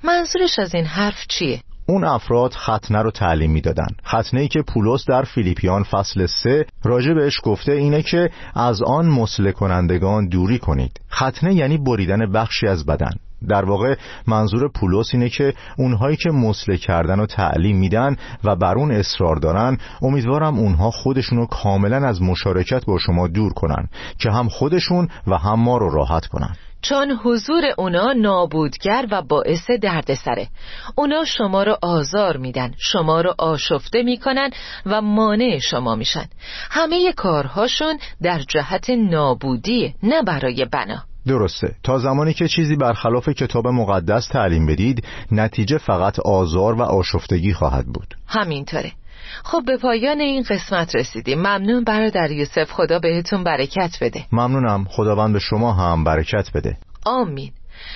منظورش 0.04 0.58
از 0.58 0.74
این 0.74 0.84
حرف 0.84 1.26
چیه؟ 1.28 1.60
اون 1.88 2.04
افراد 2.04 2.52
ختنه 2.52 3.02
رو 3.02 3.10
تعلیم 3.10 3.50
می‌دادن. 3.50 3.88
ختنه 4.06 4.40
ای 4.40 4.48
که 4.48 4.62
پولس 4.62 5.04
در 5.04 5.22
فیلیپیان 5.22 5.82
فصل 5.82 6.26
سه 6.26 6.66
راجع 6.84 7.12
بهش 7.12 7.40
گفته 7.42 7.72
اینه 7.72 8.02
که 8.02 8.30
از 8.54 8.82
آن 8.82 9.06
مسله 9.06 9.52
کنندگان 9.52 10.28
دوری 10.28 10.58
کنید. 10.58 11.00
ختنه 11.12 11.54
یعنی 11.54 11.78
بریدن 11.78 12.32
بخشی 12.32 12.66
از 12.66 12.86
بدن. 12.86 13.12
در 13.48 13.64
واقع 13.64 13.94
منظور 14.26 14.68
پولس 14.68 15.06
اینه 15.12 15.28
که 15.28 15.54
اونهایی 15.78 16.16
که 16.16 16.30
مسله 16.30 16.76
کردن 16.76 17.20
و 17.20 17.26
تعلیم 17.26 17.76
میدن 17.76 18.16
و 18.44 18.56
بر 18.56 18.74
اون 18.74 18.90
اصرار 18.90 19.36
دارن 19.36 19.78
امیدوارم 20.02 20.58
اونها 20.58 20.90
خودشونو 20.90 21.46
کاملا 21.46 22.08
از 22.08 22.22
مشارکت 22.22 22.84
با 22.84 22.98
شما 22.98 23.28
دور 23.28 23.52
کنن 23.52 23.88
که 24.18 24.30
هم 24.30 24.48
خودشون 24.48 25.08
و 25.26 25.38
هم 25.38 25.60
ما 25.60 25.76
رو 25.78 25.90
راحت 25.90 26.26
کنن. 26.26 26.56
چون 26.82 27.18
حضور 27.24 27.62
اونا 27.78 28.12
نابودگر 28.12 29.06
و 29.10 29.22
باعث 29.22 29.70
دردسره 29.82 30.48
اونا 30.96 31.24
شما 31.24 31.62
رو 31.62 31.76
آزار 31.82 32.36
میدن 32.36 32.74
شما 32.78 33.20
رو 33.20 33.34
آشفته 33.38 34.02
می‌کنن 34.02 34.50
و 34.86 35.02
مانع 35.02 35.58
شما 35.58 35.94
میشن. 35.94 36.26
همه 36.70 37.12
کارهاشون 37.12 37.98
در 38.22 38.38
جهت 38.38 38.90
نابودی 38.90 39.94
نه 40.02 40.22
برای 40.22 40.64
بنا. 40.64 41.02
درسته. 41.26 41.74
تا 41.82 41.98
زمانی 41.98 42.34
که 42.34 42.48
چیزی 42.48 42.76
برخلاف 42.76 43.28
کتاب 43.28 43.66
مقدس 43.66 44.28
تعلیم 44.28 44.66
بدید 44.66 45.04
نتیجه 45.32 45.78
فقط 45.78 46.20
آزار 46.20 46.74
و 46.74 46.82
آشفتگی 46.82 47.52
خواهد 47.52 47.86
بود. 47.86 48.14
همینطوره. 48.26 48.92
خب 49.44 49.62
به 49.66 49.76
پایان 49.76 50.20
این 50.20 50.42
قسمت 50.42 50.96
رسیدیم. 50.96 51.38
ممنون 51.38 51.84
برادر 51.84 52.30
یوسف. 52.30 52.72
خدا 52.72 52.98
بهتون 52.98 53.44
برکت 53.44 53.98
بده. 54.00 54.24
ممنونم. 54.32 54.84
خداوند 54.88 55.32
به 55.32 55.38
شما 55.38 55.72
هم 55.72 56.04
برکت 56.04 56.50
بده. 56.54 56.76
آمین. 57.06 57.52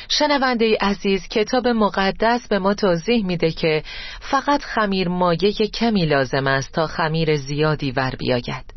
شنونده 0.09 0.77
عزیز 0.81 1.29
کتاب 1.29 1.69
مقدس 1.69 2.49
به 2.49 2.59
ما 2.59 2.75
توضیح 2.75 3.27
میده 3.27 3.51
که 3.51 3.83
فقط 4.21 4.63
خمیر 4.63 5.09
مایه 5.09 5.53
کمی 5.53 6.07
لازم 6.07 6.47
است 6.47 6.73
تا 6.73 6.87
خمیر 6.87 7.37
زیادی 7.37 7.93
ور 7.93 8.15
بیاید. 8.19 8.75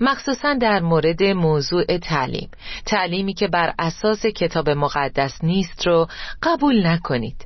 مخصوصا 0.00 0.54
در 0.54 0.80
مورد 0.80 1.22
موضوع 1.22 1.98
تعلیم. 1.98 2.48
تعلیمی 2.86 3.34
که 3.34 3.48
بر 3.48 3.74
اساس 3.78 4.26
کتاب 4.26 4.70
مقدس 4.70 5.44
نیست 5.44 5.86
رو 5.86 6.08
قبول 6.42 6.86
نکنید. 6.86 7.45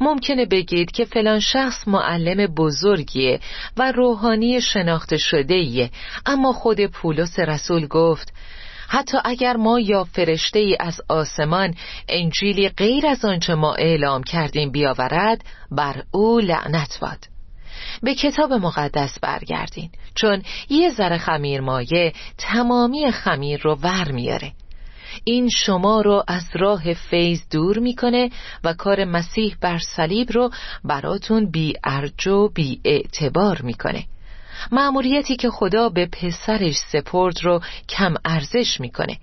ممکنه 0.00 0.46
بگید 0.46 0.90
که 0.90 1.04
فلان 1.04 1.40
شخص 1.40 1.88
معلم 1.88 2.46
بزرگیه 2.46 3.40
و 3.76 3.92
روحانی 3.92 4.60
شناخته 4.60 5.16
شده 5.16 5.54
ایه 5.54 5.90
اما 6.26 6.52
خود 6.52 6.86
پولس 6.86 7.38
رسول 7.38 7.86
گفت 7.86 8.32
حتی 8.88 9.18
اگر 9.24 9.56
ما 9.56 9.80
یا 9.80 10.04
فرشته 10.04 10.58
ای 10.58 10.76
از 10.80 11.00
آسمان 11.08 11.74
انجیلی 12.08 12.68
غیر 12.68 13.06
از 13.06 13.24
آنچه 13.24 13.54
ما 13.54 13.74
اعلام 13.74 14.22
کردیم 14.22 14.70
بیاورد 14.70 15.44
بر 15.70 16.02
او 16.10 16.38
لعنت 16.38 16.98
باد. 17.00 17.18
به 18.02 18.14
کتاب 18.14 18.52
مقدس 18.52 19.18
برگردین 19.22 19.90
چون 20.14 20.42
یه 20.68 20.90
ذره 20.90 21.18
خمیر 21.18 21.60
مایه 21.60 22.12
تمامی 22.38 23.10
خمیر 23.10 23.60
رو 23.62 23.74
ور 23.74 24.12
میاره. 24.12 24.52
این 25.24 25.48
شما 25.48 26.00
رو 26.00 26.24
از 26.28 26.44
راه 26.54 26.94
فیض 26.94 27.40
دور 27.50 27.78
می‌کنه 27.78 28.30
و 28.64 28.72
کار 28.72 29.04
مسیح 29.04 29.56
بر 29.60 29.78
صلیب 29.78 30.32
رو 30.32 30.50
براتون 30.84 31.50
بی 31.50 31.74
ارج 31.84 32.28
و 32.28 32.48
بی 32.48 32.80
اعتبار 32.84 33.62
می‌کنه. 33.62 34.04
معمولیتی 34.72 35.36
که 35.36 35.50
خدا 35.50 35.88
به 35.88 36.06
پسرش 36.06 36.76
سپرد 36.76 37.44
رو 37.44 37.60
کم 37.88 38.14
ارزش 38.24 38.80
می‌کنه. 38.80 39.18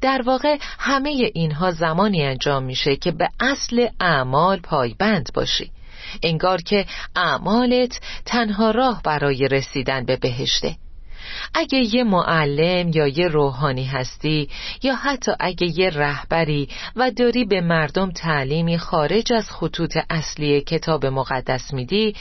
در 0.00 0.22
واقع 0.22 0.58
همه 0.78 1.30
اینها 1.34 1.70
زمانی 1.70 2.22
انجام 2.22 2.62
میشه 2.62 2.96
که 2.96 3.12
به 3.12 3.28
اصل 3.40 3.86
اعمال 4.00 4.60
پایبند 4.60 5.30
باشی. 5.34 5.70
انگار 6.22 6.62
که 6.62 6.86
اعمالت 7.16 8.00
تنها 8.24 8.70
راه 8.70 9.02
برای 9.04 9.48
رسیدن 9.48 10.04
به 10.04 10.16
بهشته. 10.16 10.76
اگه 11.54 11.94
یه 11.94 12.04
معلم 12.04 12.90
یا 12.94 13.06
یه 13.06 13.28
روحانی 13.28 13.84
هستی 13.84 14.48
یا 14.82 14.94
حتی 14.94 15.32
اگه 15.40 15.78
یه 15.78 15.90
رهبری 15.90 16.68
و 16.96 17.10
داری 17.10 17.44
به 17.44 17.60
مردم 17.60 18.10
تعلیمی 18.10 18.78
خارج 18.78 19.32
از 19.32 19.50
خطوط 19.50 19.98
اصلی 20.10 20.60
کتاب 20.60 21.06
مقدس 21.06 21.72
میدی 21.72 22.14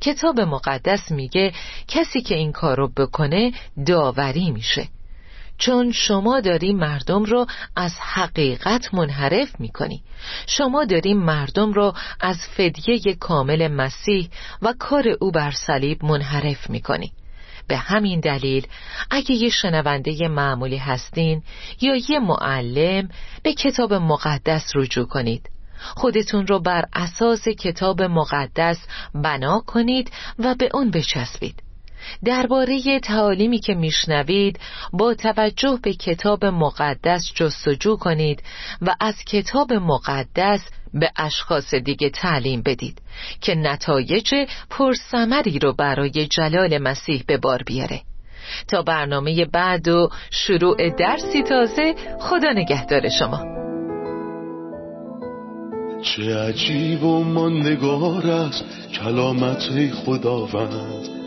کتاب 0.00 0.40
مقدس 0.40 1.10
میگه 1.10 1.52
کسی 1.88 2.20
که 2.20 2.34
این 2.34 2.52
کارو 2.52 2.88
بکنه 2.88 3.52
داوری 3.86 4.50
میشه. 4.50 4.88
چون 5.58 5.92
شما 5.92 6.40
داری 6.40 6.72
مردم 6.72 7.24
رو 7.24 7.46
از 7.76 7.92
حقیقت 8.00 8.94
منحرف 8.94 9.60
می‌کنی. 9.60 10.02
شما 10.46 10.84
داری 10.84 11.14
مردم 11.14 11.72
رو 11.72 11.94
از 12.20 12.36
فدیه 12.56 13.14
کامل 13.20 13.68
مسیح 13.68 14.28
و 14.62 14.74
کار 14.78 15.04
او 15.20 15.30
بر 15.30 15.50
صلیب 15.50 16.04
منحرف 16.04 16.70
می‌کنی. 16.70 17.12
به 17.68 17.76
همین 17.76 18.20
دلیل 18.20 18.66
اگه 19.10 19.34
یه 19.34 19.48
شنونده 19.48 20.28
معمولی 20.28 20.76
هستین 20.76 21.42
یا 21.80 21.96
یه 22.08 22.18
معلم 22.18 23.08
به 23.42 23.54
کتاب 23.54 23.94
مقدس 23.94 24.72
رجوع 24.74 25.06
کنید. 25.06 25.50
خودتون 25.80 26.46
رو 26.46 26.60
بر 26.60 26.84
اساس 26.92 27.48
کتاب 27.48 28.02
مقدس 28.02 28.86
بنا 29.14 29.60
کنید 29.60 30.10
و 30.38 30.54
به 30.54 30.68
اون 30.74 30.90
بچسبید. 30.90 31.62
درباره 32.24 33.00
تعالیمی 33.00 33.58
که 33.58 33.74
میشنوید 33.74 34.60
با 34.92 35.14
توجه 35.14 35.78
به 35.82 35.94
کتاب 35.94 36.44
مقدس 36.44 37.32
جستجو 37.34 37.96
کنید 37.96 38.42
و 38.82 38.94
از 39.00 39.14
کتاب 39.26 39.72
مقدس 39.72 40.60
به 40.94 41.10
اشخاص 41.16 41.74
دیگه 41.74 42.10
تعلیم 42.10 42.62
بدید 42.62 43.02
که 43.40 43.54
نتایج 43.54 44.34
پرسمری 44.70 45.58
رو 45.58 45.72
برای 45.72 46.26
جلال 46.26 46.78
مسیح 46.78 47.24
به 47.26 47.36
بار 47.36 47.62
بیاره. 47.62 48.00
تا 48.68 48.82
برنامه 48.82 49.44
بعد 49.44 49.88
و 49.88 50.10
شروع 50.30 50.90
درسی 50.90 51.42
تازه 51.42 51.94
خدا 52.20 52.52
نگهدار 52.52 53.08
شما. 53.08 53.58
چه 56.02 56.38
عجیب 56.38 57.04
و 57.04 57.24
ماندگار 57.24 58.26
است 58.26 58.64
کلامت 58.92 59.90
خداوند. 60.04 61.17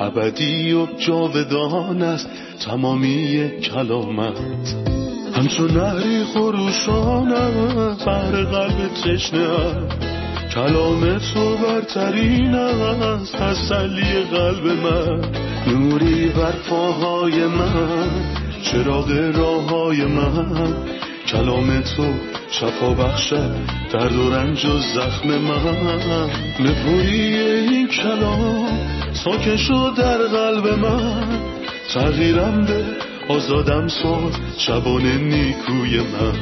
ابدی 0.00 0.72
و 0.72 0.86
جاودان 0.98 2.02
است 2.02 2.28
تمامی 2.66 3.50
کلامت. 3.60 4.38
همچون 5.34 5.70
نهری 5.70 6.24
خروشان 6.24 7.32
است 7.32 8.04
بر 8.04 8.30
قلب 8.30 8.88
تشنه 9.04 9.48
کلام 10.54 11.18
تو 11.18 11.56
برترین 11.56 12.54
است 12.54 13.36
تسلی 13.36 14.20
قلب 14.32 14.66
من. 14.66 15.20
نوری 15.66 16.28
بر 16.28 16.52
پاهای 16.68 17.46
من 17.46 18.10
چراغ 18.62 19.10
راه 19.34 19.70
های 19.70 20.04
من. 20.04 20.74
کلام 21.26 21.80
تو 21.80 22.06
شفا 22.50 22.94
بخشد 22.94 23.56
درد 23.92 24.16
و 24.16 24.30
رنج 24.30 24.64
و 24.64 24.78
زخم 24.78 25.28
من. 25.28 26.30
نپوری 26.60 27.36
این 27.36 27.88
کلام 27.88 28.90
ساکن 29.24 29.56
شد 29.56 29.92
در 29.96 30.18
قلب 30.18 30.66
من. 30.66 31.38
تغییرم 31.94 32.64
به 32.64 32.84
آزادم 33.34 33.88
ساد 33.88 34.32
شبان 34.58 35.06
نیکوی 35.06 36.00
من. 36.00 36.34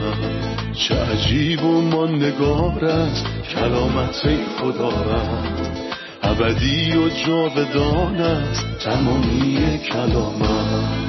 چه 0.73 0.95
عجیب 0.95 1.65
و 1.65 1.81
ماندگار 1.81 2.85
است 2.85 3.27
کلامت 3.55 4.27
خدا 4.59 4.89
رد 4.89 5.79
ابدی 6.23 6.93
و 6.93 7.09
جاودان 7.09 8.17
است 8.17 8.67
تمامی 8.85 9.79
کلامت 9.79 11.08